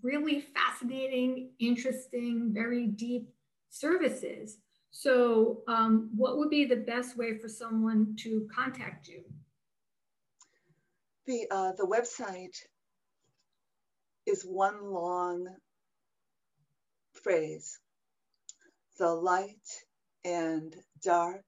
really 0.03 0.41
fascinating, 0.41 1.51
interesting, 1.61 2.51
very 2.53 2.89
deep 2.89 3.29
services. 3.71 4.59
So, 4.91 5.63
um, 5.69 6.11
what 6.17 6.39
would 6.39 6.49
be 6.49 6.65
the 6.65 6.77
best 6.77 7.17
way 7.19 7.39
for 7.39 7.49
someone 7.49 8.17
to 8.21 8.49
contact 8.55 9.09
you? 9.09 9.25
The, 11.27 11.47
uh, 11.51 11.73
the 11.73 11.87
website 11.87 12.57
is 14.27 14.43
one 14.45 14.93
long 14.93 15.47
phrase. 17.23 17.79
the 18.99 19.13
light 19.13 19.85
and 20.25 20.75
dark 21.03 21.45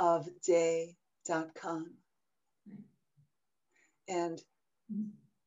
of 0.00 0.28
day.com. 0.44 1.94
And 4.08 4.42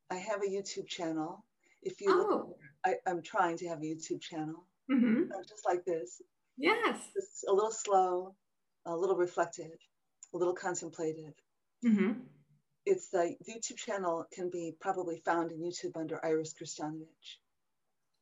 I 0.10 0.16
have 0.16 0.42
a 0.42 0.50
YouTube 0.50 0.88
channel. 0.88 1.46
If 1.82 2.02
you 2.02 2.08
oh. 2.10 2.28
look, 2.30 2.58
I, 2.86 3.10
am 3.10 3.22
trying 3.22 3.58
to 3.58 3.68
have 3.68 3.80
a 3.80 3.86
YouTube 3.86 4.22
channel, 4.22 4.68
mm-hmm. 4.92 5.30
just 5.48 5.66
like 5.66 5.86
this. 5.86 6.22
Yes. 6.58 7.00
It's 7.16 7.44
a 7.48 7.54
little 7.54 7.72
slow, 7.72 8.36
a 8.86 8.96
little 8.96 9.16
reflective, 9.16 9.78
a 10.34 10.38
little 10.38 10.54
contemplative. 10.54 11.34
Mm-hmm. 11.86 12.12
It's 12.86 13.10
the 13.10 13.36
YouTube 13.48 13.78
channel 13.78 14.26
can 14.34 14.50
be 14.50 14.76
probably 14.80 15.22
found 15.24 15.52
in 15.52 15.60
YouTube 15.60 15.96
under 15.96 16.24
Iris 16.26 16.54
Krstanovich. 16.54 17.38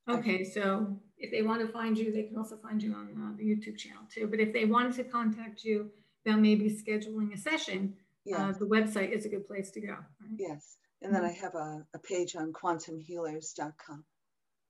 Okay, 0.09 0.43
so 0.43 0.97
if 1.17 1.31
they 1.31 1.43
want 1.43 1.61
to 1.61 1.71
find 1.71 1.97
you, 1.97 2.11
they 2.11 2.23
can 2.23 2.37
also 2.37 2.57
find 2.57 2.81
you 2.81 2.93
on 2.93 3.13
uh, 3.15 3.37
the 3.37 3.43
YouTube 3.43 3.77
channel 3.77 4.03
too. 4.11 4.27
But 4.27 4.39
if 4.39 4.51
they 4.51 4.65
wanted 4.65 4.95
to 4.95 5.03
contact 5.03 5.63
you 5.63 5.91
about 6.25 6.39
maybe 6.39 6.69
scheduling 6.69 7.33
a 7.33 7.37
session, 7.37 7.93
yes. 8.25 8.39
uh, 8.39 8.53
the 8.57 8.65
website 8.65 9.11
is 9.11 9.25
a 9.25 9.29
good 9.29 9.47
place 9.47 9.69
to 9.71 9.81
go. 9.81 9.93
Right? 9.93 10.37
Yes. 10.37 10.77
And 11.01 11.13
then 11.13 11.21
mm-hmm. 11.21 11.31
I 11.31 11.43
have 11.43 11.55
a, 11.55 11.85
a, 11.93 11.99
page 11.99 12.35
on 12.35 12.51
quantumhealers.com. 12.51 14.03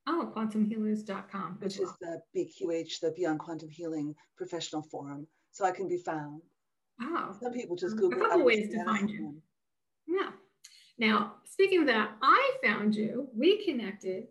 Oh, 0.08 0.32
quantumhealers.com. 0.36 1.58
Which 1.60 1.80
well. 1.80 1.90
is 1.90 1.96
the 2.02 2.22
BQH, 2.36 3.00
the 3.00 3.14
Beyond 3.16 3.40
Quantum 3.40 3.70
Healing 3.70 4.14
Professional 4.38 4.84
Forum. 4.84 5.26
So 5.52 5.66
I 5.66 5.72
can 5.72 5.88
be 5.88 5.98
found. 5.98 6.42
Oh. 7.02 7.36
Some 7.42 7.54
people 7.54 7.76
just 7.76 7.96
Google. 7.96 8.22
A 8.22 8.30
couple 8.30 8.46
ways 8.46 8.70
to 8.70 8.84
find 8.84 9.10
you. 9.10 9.42
Yeah. 10.10 10.32
Now, 10.98 11.36
speaking 11.46 11.82
of 11.82 11.88
that, 11.88 12.12
I 12.22 12.52
found 12.64 12.96
you. 12.96 13.30
We 13.36 13.64
connected 13.64 14.28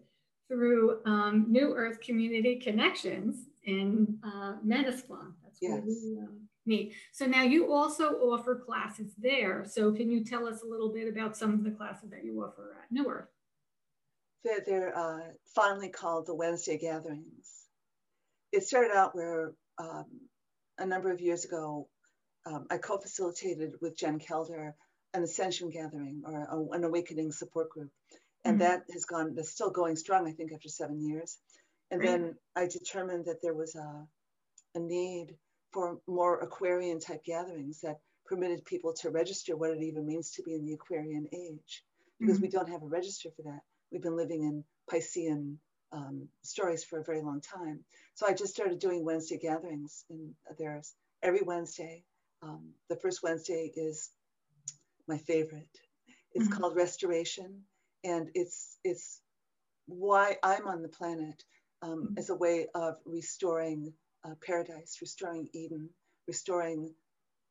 through 0.48 1.00
um, 1.06 1.46
New 1.48 1.74
Earth 1.74 2.00
Community 2.00 2.56
Connections 2.56 3.46
in 3.64 4.18
uh, 4.24 4.54
Manasquan. 4.66 5.32
That's 5.44 5.58
yes. 5.62 5.82
we 5.86 6.18
uh, 6.20 6.26
meet. 6.66 6.94
So 7.12 7.26
now 7.26 7.42
you 7.42 7.72
also 7.72 8.14
offer 8.14 8.56
classes 8.56 9.12
there. 9.18 9.64
So 9.66 9.92
can 9.92 10.10
you 10.10 10.24
tell 10.24 10.46
us 10.46 10.62
a 10.62 10.66
little 10.66 10.92
bit 10.92 11.08
about 11.08 11.36
some 11.36 11.54
of 11.54 11.64
the 11.64 11.70
classes 11.70 12.10
that 12.10 12.24
you 12.24 12.42
offer 12.42 12.76
at 12.82 12.90
New 12.90 13.08
Earth? 13.08 13.28
They're, 14.44 14.62
they're 14.66 14.98
uh, 14.98 15.20
fondly 15.54 15.90
called 15.90 16.26
the 16.26 16.34
Wednesday 16.34 16.78
gatherings. 16.78 17.48
It 18.52 18.64
started 18.64 18.92
out 18.94 19.14
where 19.14 19.52
um, 19.78 20.06
a 20.78 20.86
number 20.86 21.12
of 21.12 21.20
years 21.20 21.44
ago, 21.44 21.88
um, 22.46 22.66
I 22.70 22.78
co-facilitated 22.78 23.74
with 23.82 23.96
Jen 23.96 24.18
Kelder 24.18 24.72
an 25.14 25.22
ascension 25.22 25.70
gathering 25.70 26.22
or 26.24 26.34
a, 26.34 26.76
an 26.76 26.84
awakening 26.84 27.32
support 27.32 27.70
group. 27.70 27.90
And 28.44 28.60
mm-hmm. 28.60 28.70
that 28.70 28.82
has 28.92 29.04
gone 29.04 29.34
that's 29.34 29.50
still 29.50 29.70
going 29.70 29.96
strong 29.96 30.28
i 30.28 30.32
think 30.32 30.52
after 30.52 30.68
seven 30.68 31.00
years. 31.00 31.38
And 31.90 32.02
then 32.02 32.34
i 32.56 32.66
determined 32.66 33.24
that 33.26 33.42
there 33.42 33.54
was 33.54 33.74
a, 33.74 34.06
a 34.74 34.80
need 34.80 35.34
for 35.72 35.98
more 36.06 36.40
aquarian 36.40 37.00
type 37.00 37.24
gatherings 37.24 37.80
that 37.80 37.98
permitted 38.26 38.64
people 38.64 38.92
to 38.92 39.10
register 39.10 39.56
what 39.56 39.70
it 39.70 39.82
even 39.82 40.06
means 40.06 40.30
to 40.32 40.42
be 40.42 40.54
in 40.54 40.64
the 40.64 40.74
aquarian 40.74 41.26
age. 41.32 41.84
Because 42.20 42.36
mm-hmm. 42.36 42.42
we 42.42 42.50
don't 42.50 42.68
have 42.68 42.82
a 42.82 42.86
register 42.86 43.30
for 43.36 43.42
that. 43.42 43.60
We've 43.90 44.02
been 44.02 44.16
living 44.16 44.42
in 44.42 44.64
piscean 44.90 45.56
um, 45.92 46.28
stories 46.42 46.84
for 46.84 47.00
a 47.00 47.04
very 47.04 47.22
long 47.22 47.40
time. 47.40 47.80
So 48.14 48.26
i 48.26 48.34
just 48.34 48.52
started 48.52 48.78
doing 48.78 49.04
wednesday 49.04 49.38
gatherings 49.38 50.04
and 50.10 50.34
there's 50.58 50.94
every 51.22 51.42
wednesday. 51.42 52.04
Um, 52.42 52.70
the 52.88 52.96
first 52.96 53.22
wednesday 53.22 53.72
is 53.74 54.10
my 55.08 55.18
favorite 55.18 55.68
it's 56.34 56.48
mm-hmm. 56.48 56.60
called 56.60 56.76
restoration 56.76 57.62
and 58.04 58.28
it's 58.34 58.78
it's 58.84 59.20
why 59.86 60.36
I'm 60.42 60.66
on 60.68 60.82
the 60.82 60.88
planet 60.88 61.42
um, 61.82 61.90
mm-hmm. 61.90 62.18
as 62.18 62.30
a 62.30 62.34
way 62.34 62.66
of 62.74 62.96
restoring 63.04 63.92
uh, 64.24 64.34
paradise, 64.44 64.98
restoring 65.00 65.48
Eden, 65.52 65.88
restoring 66.26 66.94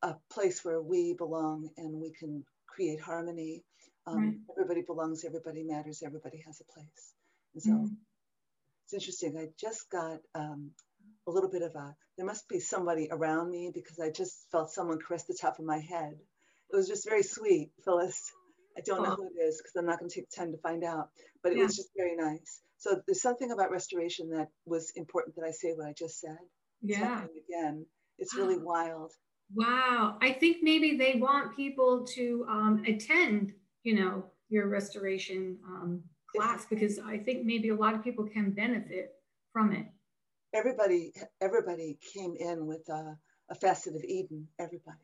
a 0.04 0.16
place 0.32 0.64
where 0.64 0.82
we 0.82 1.14
belong 1.14 1.70
and 1.78 2.00
we 2.00 2.12
can 2.12 2.44
create 2.68 3.00
harmony. 3.00 3.64
Um, 4.06 4.18
right. 4.18 4.36
Everybody 4.58 4.84
belongs, 4.84 5.26
everybody 5.26 5.64
matters, 5.64 6.04
everybody 6.06 6.44
has 6.46 6.62
a 6.62 6.72
place. 6.72 7.14
And 7.54 7.64
so 7.64 7.72
mm-hmm. 7.72 7.94
it's 8.86 8.94
interesting. 8.94 9.38
I 9.38 9.50
just 9.60 9.90
got 9.90 10.20
um, 10.36 10.72
a 11.28 11.32
little 11.32 11.50
bit 11.50 11.64
of 11.64 11.76
a, 11.76 11.96
there 12.18 12.26
must 12.26 12.48
be 12.48 12.60
somebody 12.60 13.10
around 13.12 13.50
me 13.50 13.72
because 13.74 14.00
I 14.00 14.12
just 14.12 14.46
felt 14.52 14.72
someone 14.72 15.00
caress 15.00 15.24
the 15.24 15.38
top 15.40 15.60
of 15.60 15.66
my 15.66 15.80
head. 15.80 16.18
It 16.72 16.76
was 16.76 16.88
just 16.88 17.08
very 17.08 17.24
sweet, 17.24 17.72
Phyllis. 17.84 18.32
I 18.78 18.82
don't 18.82 19.04
know 19.04 19.16
who 19.16 19.30
it 19.36 19.42
is 19.42 19.58
because 19.58 19.76
I'm 19.76 19.86
not 19.86 20.00
going 20.00 20.10
to 20.10 20.16
take 20.16 20.30
time 20.30 20.52
to 20.52 20.58
find 20.60 20.84
out, 20.84 21.10
but 21.42 21.52
it 21.52 21.58
yeah. 21.58 21.64
was 21.64 21.76
just 21.76 21.90
very 21.96 22.16
nice. 22.16 22.62
So 22.78 23.02
there's 23.08 23.22
something 23.22 23.52
about 23.52 23.72
restoration 23.72 24.30
that 24.32 24.50
was 24.66 24.92
important 24.96 25.36
that 25.36 25.46
I 25.46 25.52
say 25.52 25.74
what 25.74 25.88
I 25.88 25.94
just 25.98 26.20
said. 26.20 26.38
Yeah. 26.82 27.24
Again, 27.50 27.86
it's 28.20 28.36
really 28.36 28.58
wild. 28.62 29.12
Wow. 29.56 30.18
I 30.22 30.32
think 30.32 30.58
maybe 30.62 30.96
they 30.96 31.20
want 31.20 31.56
people 31.56 32.06
to 32.16 32.46
um, 32.50 32.84
attend, 32.86 33.54
you 33.84 33.96
know, 33.96 34.26
your 34.50 34.68
restoration 34.68 35.58
um, 35.66 36.04
class 36.36 36.66
because 36.70 37.00
I 37.00 37.18
think 37.18 37.46
maybe 37.46 37.70
a 37.70 37.76
lot 37.76 37.96
of 37.96 38.04
people 38.04 38.26
can 38.26 38.52
benefit 38.52 39.14
from 39.52 39.72
it. 39.72 39.88
Everybody, 40.54 41.14
everybody 41.42 41.98
came 42.14 42.36
in 42.40 42.68
with 42.68 42.88
a, 42.90 43.18
a 43.50 43.56
facet 43.56 43.96
of 43.96 44.04
Eden. 44.04 44.48
Everybody. 44.60 44.98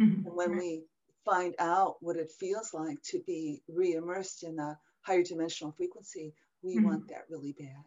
Mm-hmm. 0.00 0.26
And 0.26 0.36
when 0.36 0.52
right. 0.52 0.58
we 0.58 0.82
find 1.28 1.54
out 1.58 1.96
what 2.00 2.16
it 2.16 2.30
feels 2.30 2.72
like 2.72 3.02
to 3.02 3.20
be 3.26 3.62
re-immersed 3.68 4.42
in 4.42 4.58
a 4.58 4.78
higher 5.02 5.22
dimensional 5.22 5.72
frequency, 5.72 6.34
we 6.62 6.76
mm-hmm. 6.76 6.86
want 6.86 7.08
that 7.08 7.24
really 7.28 7.54
bad. 7.58 7.84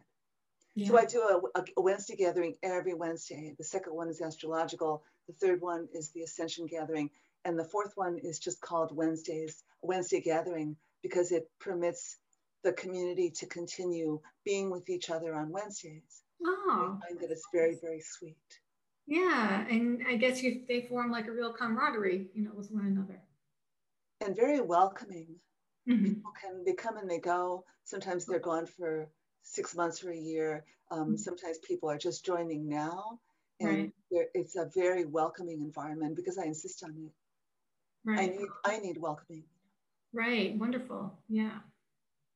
Yeah. 0.74 0.88
So 0.88 0.98
I 0.98 1.04
do 1.04 1.20
a, 1.54 1.60
a, 1.60 1.80
Wednesday 1.80 2.16
gathering 2.16 2.56
every 2.62 2.94
Wednesday. 2.94 3.54
The 3.58 3.64
second 3.64 3.94
one 3.94 4.08
is 4.08 4.22
astrological. 4.22 5.02
The 5.28 5.34
third 5.34 5.60
one 5.60 5.88
is 5.92 6.10
the 6.10 6.22
Ascension 6.22 6.66
gathering, 6.66 7.10
and 7.44 7.58
the 7.58 7.64
fourth 7.64 7.92
one 7.96 8.18
is 8.18 8.38
just 8.38 8.60
called 8.60 8.96
Wednesdays 8.96 9.64
Wednesday 9.82 10.20
gathering 10.20 10.76
because 11.02 11.30
it 11.30 11.50
permits 11.60 12.16
the 12.64 12.72
community 12.72 13.28
to 13.30 13.46
continue 13.46 14.20
being 14.44 14.70
with 14.70 14.88
each 14.88 15.10
other 15.10 15.34
on 15.34 15.50
Wednesdays. 15.50 16.22
Oh, 16.44 16.98
I 17.02 17.06
find 17.06 17.20
that 17.20 17.30
it's 17.30 17.48
very 17.52 17.76
very 17.80 18.00
sweet. 18.00 18.36
Yeah, 19.06 19.66
and 19.68 20.02
I 20.08 20.16
guess 20.16 20.42
you 20.42 20.62
they 20.68 20.82
form 20.82 21.10
like 21.10 21.26
a 21.26 21.32
real 21.32 21.52
camaraderie, 21.52 22.28
you 22.34 22.44
know, 22.44 22.52
with 22.54 22.70
one 22.70 22.86
another. 22.86 23.20
And 24.24 24.36
very 24.36 24.60
welcoming. 24.60 25.36
Mm-hmm. 25.88 26.04
People 26.04 26.32
can 26.40 26.64
they 26.64 26.74
come 26.74 26.96
and 26.96 27.10
they 27.10 27.18
go. 27.18 27.64
Sometimes 27.84 28.24
they're 28.24 28.38
gone 28.38 28.66
for 28.66 29.08
six 29.42 29.74
months 29.74 30.04
or 30.04 30.10
a 30.10 30.16
year. 30.16 30.64
Um, 30.90 31.00
mm-hmm. 31.00 31.16
Sometimes 31.16 31.58
people 31.58 31.90
are 31.90 31.98
just 31.98 32.24
joining 32.24 32.68
now, 32.68 33.18
and 33.60 33.92
right. 34.12 34.26
it's 34.34 34.56
a 34.56 34.70
very 34.74 35.04
welcoming 35.04 35.60
environment 35.62 36.14
because 36.16 36.38
I 36.38 36.44
insist 36.44 36.84
on 36.84 36.90
it. 36.90 37.12
Right. 38.04 38.20
I 38.20 38.26
need 38.26 38.48
I 38.64 38.78
need 38.78 38.98
welcoming. 38.98 39.44
Right. 40.12 40.56
Wonderful. 40.56 41.18
Yeah. 41.28 41.58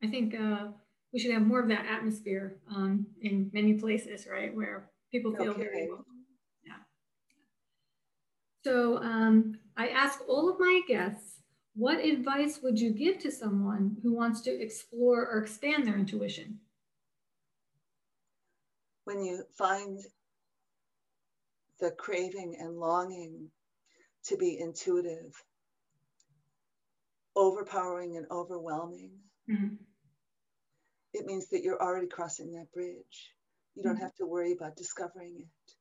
I 0.03 0.09
think 0.09 0.35
uh, 0.35 0.69
we 1.13 1.21
should 1.21 1.33
have 1.33 1.43
more 1.43 1.61
of 1.61 1.69
that 1.69 1.87
atmosphere 1.87 2.59
um, 2.75 3.07
in 3.23 3.51
many 3.53 3.75
places, 3.75 4.27
right, 4.31 4.55
where 4.55 4.91
people 5.11 5.35
feel 5.35 5.51
okay. 5.51 5.63
very 5.63 5.89
welcome. 5.89 6.05
Yeah. 6.65 6.73
So 8.65 8.99
um, 8.99 9.59
I 9.77 9.89
ask 9.89 10.21
all 10.29 10.51
of 10.51 10.59
my 10.59 10.81
guests, 10.87 11.36
what 11.77 12.03
advice 12.03 12.61
would 12.63 12.81
you 12.81 12.91
give 12.91 13.19
to 13.19 13.31
someone 13.31 13.99
who 14.03 14.15
wants 14.15 14.41
to 14.43 14.51
explore 14.51 15.27
or 15.27 15.43
expand 15.43 15.87
their 15.87 15.99
intuition? 15.99 16.59
When 19.05 19.23
you 19.23 19.45
find 19.57 20.01
the 21.79 21.91
craving 21.91 22.57
and 22.59 22.79
longing 22.79 23.51
to 24.25 24.39
be 24.39 24.59
intuitive, 24.59 25.35
overpowering 27.37 28.17
and 28.17 28.27
overwhelming, 28.31 29.11
mm-hmm. 29.49 29.75
it 31.13 31.27
means 31.27 31.49
that 31.51 31.63
you're 31.63 31.81
already 31.81 32.09
crossing 32.09 32.53
that 32.55 32.73
bridge. 32.73 33.35
You 33.75 33.83
don't 33.83 33.97
mm-hmm. 33.97 34.03
have 34.03 34.15
to 34.17 34.27
worry 34.27 34.53
about 34.53 34.77
discovering 34.77 35.37
it. 35.41 35.75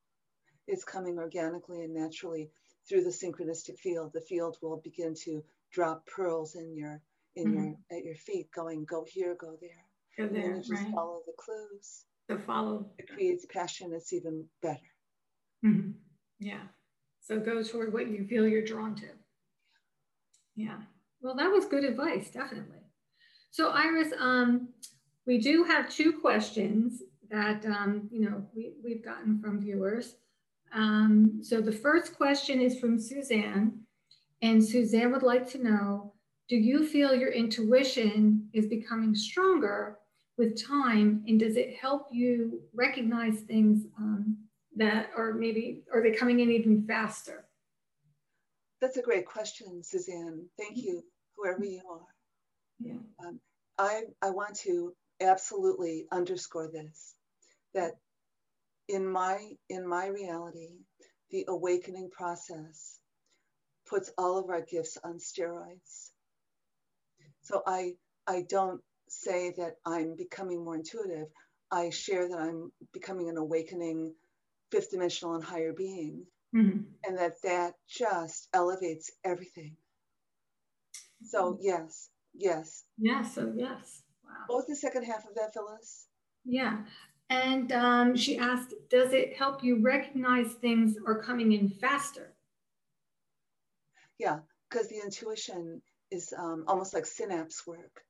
It's 0.67 0.83
coming 0.83 1.17
organically 1.19 1.83
and 1.83 1.93
naturally 1.93 2.49
through 2.87 3.03
the 3.03 3.09
synchronistic 3.09 3.79
field, 3.79 4.11
the 4.13 4.21
field 4.21 4.57
will 4.61 4.77
begin 4.77 5.15
to 5.23 5.43
drop 5.75 6.07
pearls 6.07 6.55
in 6.55 6.75
your 6.75 7.01
in 7.35 7.47
mm-hmm. 7.47 7.63
your 7.65 7.75
at 7.91 8.05
your 8.05 8.15
feet, 8.15 8.47
going 8.55 8.85
go 8.85 9.05
here, 9.07 9.35
go 9.39 9.57
there. 9.61 9.69
Go 10.17 10.33
there, 10.33 10.55
and 10.55 10.63
you 10.63 10.69
just 10.69 10.83
right. 10.83 10.93
follow 10.93 11.19
the 11.27 11.33
clues. 11.37 12.05
So 12.29 12.39
follow. 12.47 12.89
It 12.97 13.09
creates 13.09 13.45
passion. 13.53 13.91
It's 13.93 14.13
even 14.13 14.45
better. 14.61 14.79
Mm-hmm. 15.65 15.91
Yeah. 16.39 16.63
So 17.21 17.39
go 17.39 17.61
toward 17.61 17.91
what 17.91 18.07
you 18.07 18.25
feel 18.25 18.47
you're 18.47 18.63
drawn 18.63 18.95
to. 18.95 19.07
Yeah. 20.55 20.77
Well, 21.21 21.35
that 21.35 21.51
was 21.51 21.65
good 21.65 21.83
advice, 21.83 22.29
definitely. 22.29 22.79
So 23.51 23.69
Iris, 23.69 24.13
um, 24.19 24.69
we 25.27 25.39
do 25.39 25.65
have 25.65 25.89
two 25.89 26.13
questions 26.13 27.01
that 27.29 27.65
um, 27.65 28.07
you 28.09 28.21
know 28.21 28.45
we, 28.55 28.73
we've 28.83 29.03
gotten 29.03 29.41
from 29.41 29.59
viewers. 29.59 30.15
Um, 30.73 31.39
so 31.41 31.59
the 31.59 31.71
first 31.71 32.15
question 32.15 32.61
is 32.61 32.79
from 32.79 32.99
Suzanne. 32.99 33.84
And 34.45 34.63
Suzanne 34.63 35.11
would 35.11 35.23
like 35.23 35.49
to 35.53 35.63
know, 35.63 36.13
do 36.49 36.55
you 36.55 36.85
feel 36.85 37.15
your 37.15 37.31
intuition 37.31 38.47
is 38.53 38.67
becoming 38.67 39.15
stronger 39.15 39.97
with 40.37 40.63
time? 40.63 41.23
And 41.27 41.39
does 41.39 41.55
it 41.55 41.75
help 41.81 42.09
you 42.11 42.61
recognize 42.71 43.39
things 43.39 43.87
um, 43.97 44.37
that, 44.75 45.09
are 45.17 45.33
maybe, 45.33 45.81
are 45.91 46.03
they 46.03 46.11
coming 46.11 46.41
in 46.41 46.51
even 46.51 46.85
faster? 46.85 47.47
That's 48.81 48.97
a 48.97 49.01
great 49.01 49.25
question, 49.25 49.81
Suzanne. 49.81 50.45
Thank 50.59 50.77
you, 50.77 51.01
whoever 51.35 51.65
you 51.65 51.81
are. 51.89 52.05
Yeah. 52.79 53.01
Um, 53.25 53.39
I, 53.79 54.03
I 54.21 54.29
want 54.29 54.57
to 54.57 54.93
absolutely 55.21 56.05
underscore 56.11 56.69
this, 56.71 57.15
that 57.73 57.93
in 58.89 59.07
my, 59.07 59.53
in 59.71 59.87
my 59.87 60.05
reality, 60.05 60.73
the 61.31 61.45
awakening 61.47 62.11
process 62.11 62.99
puts 63.89 64.11
all 64.17 64.37
of 64.37 64.49
our 64.49 64.61
gifts 64.61 64.97
on 65.03 65.19
steroids. 65.19 66.11
So 67.43 67.61
I, 67.65 67.93
I 68.27 68.43
don't 68.49 68.81
say 69.07 69.53
that 69.57 69.75
I'm 69.85 70.15
becoming 70.15 70.63
more 70.63 70.75
intuitive. 70.75 71.27
I 71.71 71.89
share 71.89 72.27
that 72.29 72.39
I'm 72.39 72.71
becoming 72.93 73.29
an 73.29 73.37
awakening 73.37 74.13
fifth 74.71 74.91
dimensional 74.91 75.35
and 75.35 75.43
higher 75.43 75.73
being 75.73 76.25
mm-hmm. 76.55 76.79
and 77.03 77.17
that 77.17 77.41
that 77.43 77.73
just 77.87 78.47
elevates 78.53 79.11
everything 79.23 79.75
so 81.23 81.53
mm-hmm. 81.53 81.61
yes 81.61 82.09
yes 82.33 82.83
yeah 82.97 83.23
so 83.23 83.51
yes 83.55 84.03
wow 84.23 84.31
what 84.47 84.57
was 84.57 84.67
the 84.67 84.75
second 84.75 85.03
half 85.03 85.25
of 85.27 85.35
that 85.35 85.53
phyllis 85.53 86.07
yeah 86.45 86.79
and 87.29 87.71
um, 87.71 88.15
she 88.15 88.37
asked 88.37 88.73
does 88.89 89.11
it 89.11 89.35
help 89.35 89.63
you 89.63 89.81
recognize 89.81 90.53
things 90.53 90.95
are 91.07 91.21
coming 91.21 91.53
in 91.53 91.69
faster 91.69 92.34
yeah 94.19 94.39
because 94.69 94.87
the 94.87 94.99
intuition 95.03 95.81
is 96.11 96.33
um, 96.37 96.63
almost 96.67 96.93
like 96.93 97.05
synapse 97.05 97.65
work 97.67 98.03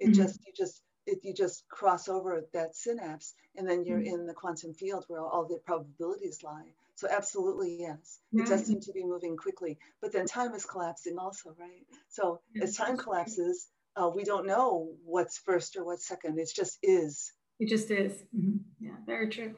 it 0.00 0.06
mm-hmm. 0.06 0.22
just 0.22 0.40
you 0.46 0.52
just 0.56 0.82
it, 1.06 1.18
you 1.22 1.34
just 1.34 1.66
cross 1.68 2.08
over 2.08 2.44
that 2.52 2.76
synapse 2.76 3.34
and 3.56 3.68
then 3.68 3.84
you're 3.84 3.98
mm-hmm. 3.98 4.14
in 4.14 4.26
the 4.26 4.34
quantum 4.34 4.72
field 4.74 5.04
where 5.08 5.20
all 5.20 5.46
the 5.46 5.58
probabilities 5.64 6.42
lie. 6.42 6.72
So 6.94 7.08
absolutely, 7.10 7.76
yes. 7.80 8.20
Right. 8.32 8.46
It 8.46 8.50
does 8.50 8.66
seem 8.66 8.80
to 8.80 8.92
be 8.92 9.04
moving 9.04 9.36
quickly, 9.36 9.78
but 10.00 10.12
then 10.12 10.26
time 10.26 10.54
is 10.54 10.64
collapsing 10.64 11.18
also, 11.18 11.54
right? 11.58 11.84
So 12.08 12.40
yes. 12.54 12.68
as 12.68 12.76
time 12.76 12.96
collapses, 12.96 13.68
uh, 13.96 14.10
we 14.14 14.24
don't 14.24 14.46
know 14.46 14.92
what's 15.04 15.38
first 15.38 15.76
or 15.76 15.84
what's 15.84 16.06
second. 16.06 16.38
It 16.38 16.50
just 16.54 16.78
is. 16.82 17.32
It 17.58 17.68
just 17.68 17.90
is. 17.90 18.12
Mm-hmm. 18.36 18.58
Yeah, 18.80 18.96
very 19.06 19.28
true. 19.28 19.56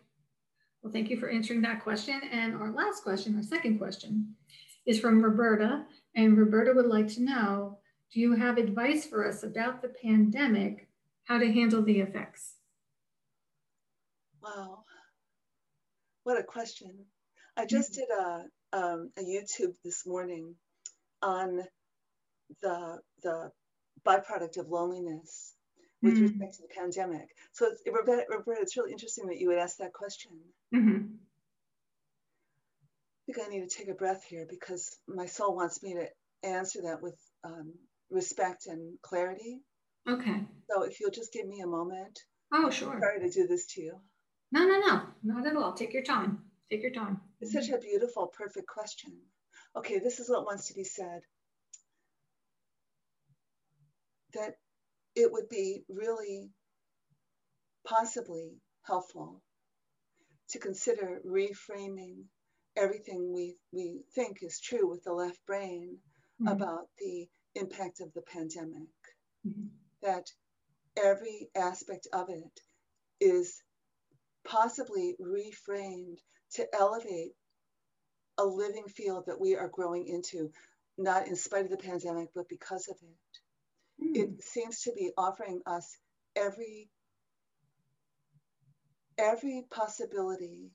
Well, 0.82 0.92
thank 0.92 1.10
you 1.10 1.18
for 1.18 1.28
answering 1.28 1.62
that 1.62 1.82
question. 1.82 2.20
And 2.30 2.54
our 2.54 2.70
last 2.70 3.02
question, 3.02 3.36
our 3.36 3.42
second 3.42 3.78
question, 3.78 4.34
is 4.86 5.00
from 5.00 5.22
Roberta. 5.22 5.84
And 6.14 6.38
Roberta 6.38 6.72
would 6.74 6.86
like 6.86 7.08
to 7.14 7.22
know, 7.22 7.78
do 8.12 8.20
you 8.20 8.34
have 8.34 8.58
advice 8.58 9.06
for 9.06 9.26
us 9.26 9.42
about 9.42 9.82
the 9.82 9.88
pandemic 9.88 10.88
how 11.24 11.38
to 11.38 11.52
handle 11.52 11.82
the 11.82 12.00
effects? 12.00 12.54
Wow, 14.42 14.84
what 16.22 16.38
a 16.38 16.42
question. 16.42 17.06
I 17.56 17.66
just 17.66 17.92
mm-hmm. 17.92 18.00
did 18.00 18.08
a, 18.10 18.78
um, 18.78 19.10
a 19.18 19.22
YouTube 19.22 19.74
this 19.84 20.06
morning 20.06 20.54
on 21.22 21.62
the, 22.60 22.98
the 23.22 23.50
byproduct 24.06 24.58
of 24.58 24.68
loneliness 24.68 25.54
with 26.02 26.14
mm-hmm. 26.14 26.24
respect 26.24 26.54
to 26.54 26.62
the 26.62 26.74
pandemic. 26.78 27.28
So, 27.52 27.66
it's, 27.66 27.82
Roberta, 27.86 28.24
Roberta, 28.28 28.60
it's 28.60 28.76
really 28.76 28.92
interesting 28.92 29.26
that 29.28 29.38
you 29.38 29.48
would 29.48 29.58
ask 29.58 29.78
that 29.78 29.94
question. 29.94 30.32
Mm-hmm. 30.74 30.98
I 30.98 30.98
think 33.34 33.46
I 33.46 33.50
need 33.50 33.68
to 33.68 33.76
take 33.76 33.88
a 33.88 33.94
breath 33.94 34.24
here 34.24 34.46
because 34.48 34.96
my 35.08 35.26
soul 35.26 35.54
wants 35.54 35.82
me 35.82 35.94
to 35.94 36.06
answer 36.48 36.82
that 36.82 37.02
with 37.02 37.18
um, 37.42 37.74
respect 38.10 38.66
and 38.66 38.98
clarity. 39.02 39.60
Okay. 40.08 40.44
So 40.70 40.82
if 40.82 41.00
you'll 41.00 41.10
just 41.10 41.32
give 41.32 41.46
me 41.46 41.60
a 41.60 41.66
moment. 41.66 42.18
Oh, 42.52 42.70
sure. 42.70 42.98
sorry 43.00 43.20
to 43.20 43.30
do 43.30 43.46
this 43.46 43.66
to 43.74 43.80
you. 43.80 43.94
No, 44.52 44.64
no, 44.64 44.78
no, 44.78 45.02
not 45.22 45.46
at 45.46 45.56
all. 45.56 45.72
Take 45.72 45.92
your 45.92 46.02
time. 46.02 46.38
Take 46.70 46.82
your 46.82 46.92
time. 46.92 47.20
It's 47.40 47.52
such 47.52 47.70
a 47.70 47.78
beautiful, 47.78 48.28
perfect 48.28 48.68
question. 48.68 49.12
Okay, 49.76 49.98
this 49.98 50.20
is 50.20 50.30
what 50.30 50.46
wants 50.46 50.68
to 50.68 50.74
be 50.74 50.84
said. 50.84 51.22
That 54.34 54.54
it 55.16 55.32
would 55.32 55.48
be 55.48 55.84
really 55.88 56.50
possibly 57.86 58.52
helpful 58.82 59.42
to 60.50 60.58
consider 60.58 61.20
reframing 61.26 62.24
everything 62.76 63.32
we, 63.32 63.56
we 63.72 64.00
think 64.14 64.38
is 64.42 64.60
true 64.60 64.88
with 64.88 65.04
the 65.04 65.12
left 65.12 65.44
brain 65.46 65.98
mm-hmm. 66.40 66.48
about 66.48 66.88
the 66.98 67.28
impact 67.54 68.00
of 68.00 68.12
the 68.14 68.22
pandemic. 68.22 68.88
Mm-hmm 69.46 69.66
that 70.04 70.30
every 70.96 71.48
aspect 71.56 72.06
of 72.12 72.28
it 72.28 72.60
is 73.20 73.62
possibly 74.46 75.16
reframed 75.20 76.18
to 76.52 76.66
elevate 76.78 77.32
a 78.38 78.44
living 78.44 78.86
field 78.86 79.24
that 79.26 79.40
we 79.40 79.56
are 79.56 79.68
growing 79.68 80.06
into, 80.06 80.50
not 80.98 81.26
in 81.26 81.36
spite 81.36 81.64
of 81.64 81.70
the 81.70 81.76
pandemic, 81.76 82.28
but 82.34 82.48
because 82.48 82.88
of 82.88 82.96
it. 83.02 84.04
Mm. 84.04 84.22
It 84.22 84.42
seems 84.42 84.82
to 84.82 84.92
be 84.92 85.10
offering 85.16 85.62
us 85.66 85.96
every 86.36 86.90
every 89.16 89.64
possibility 89.70 90.72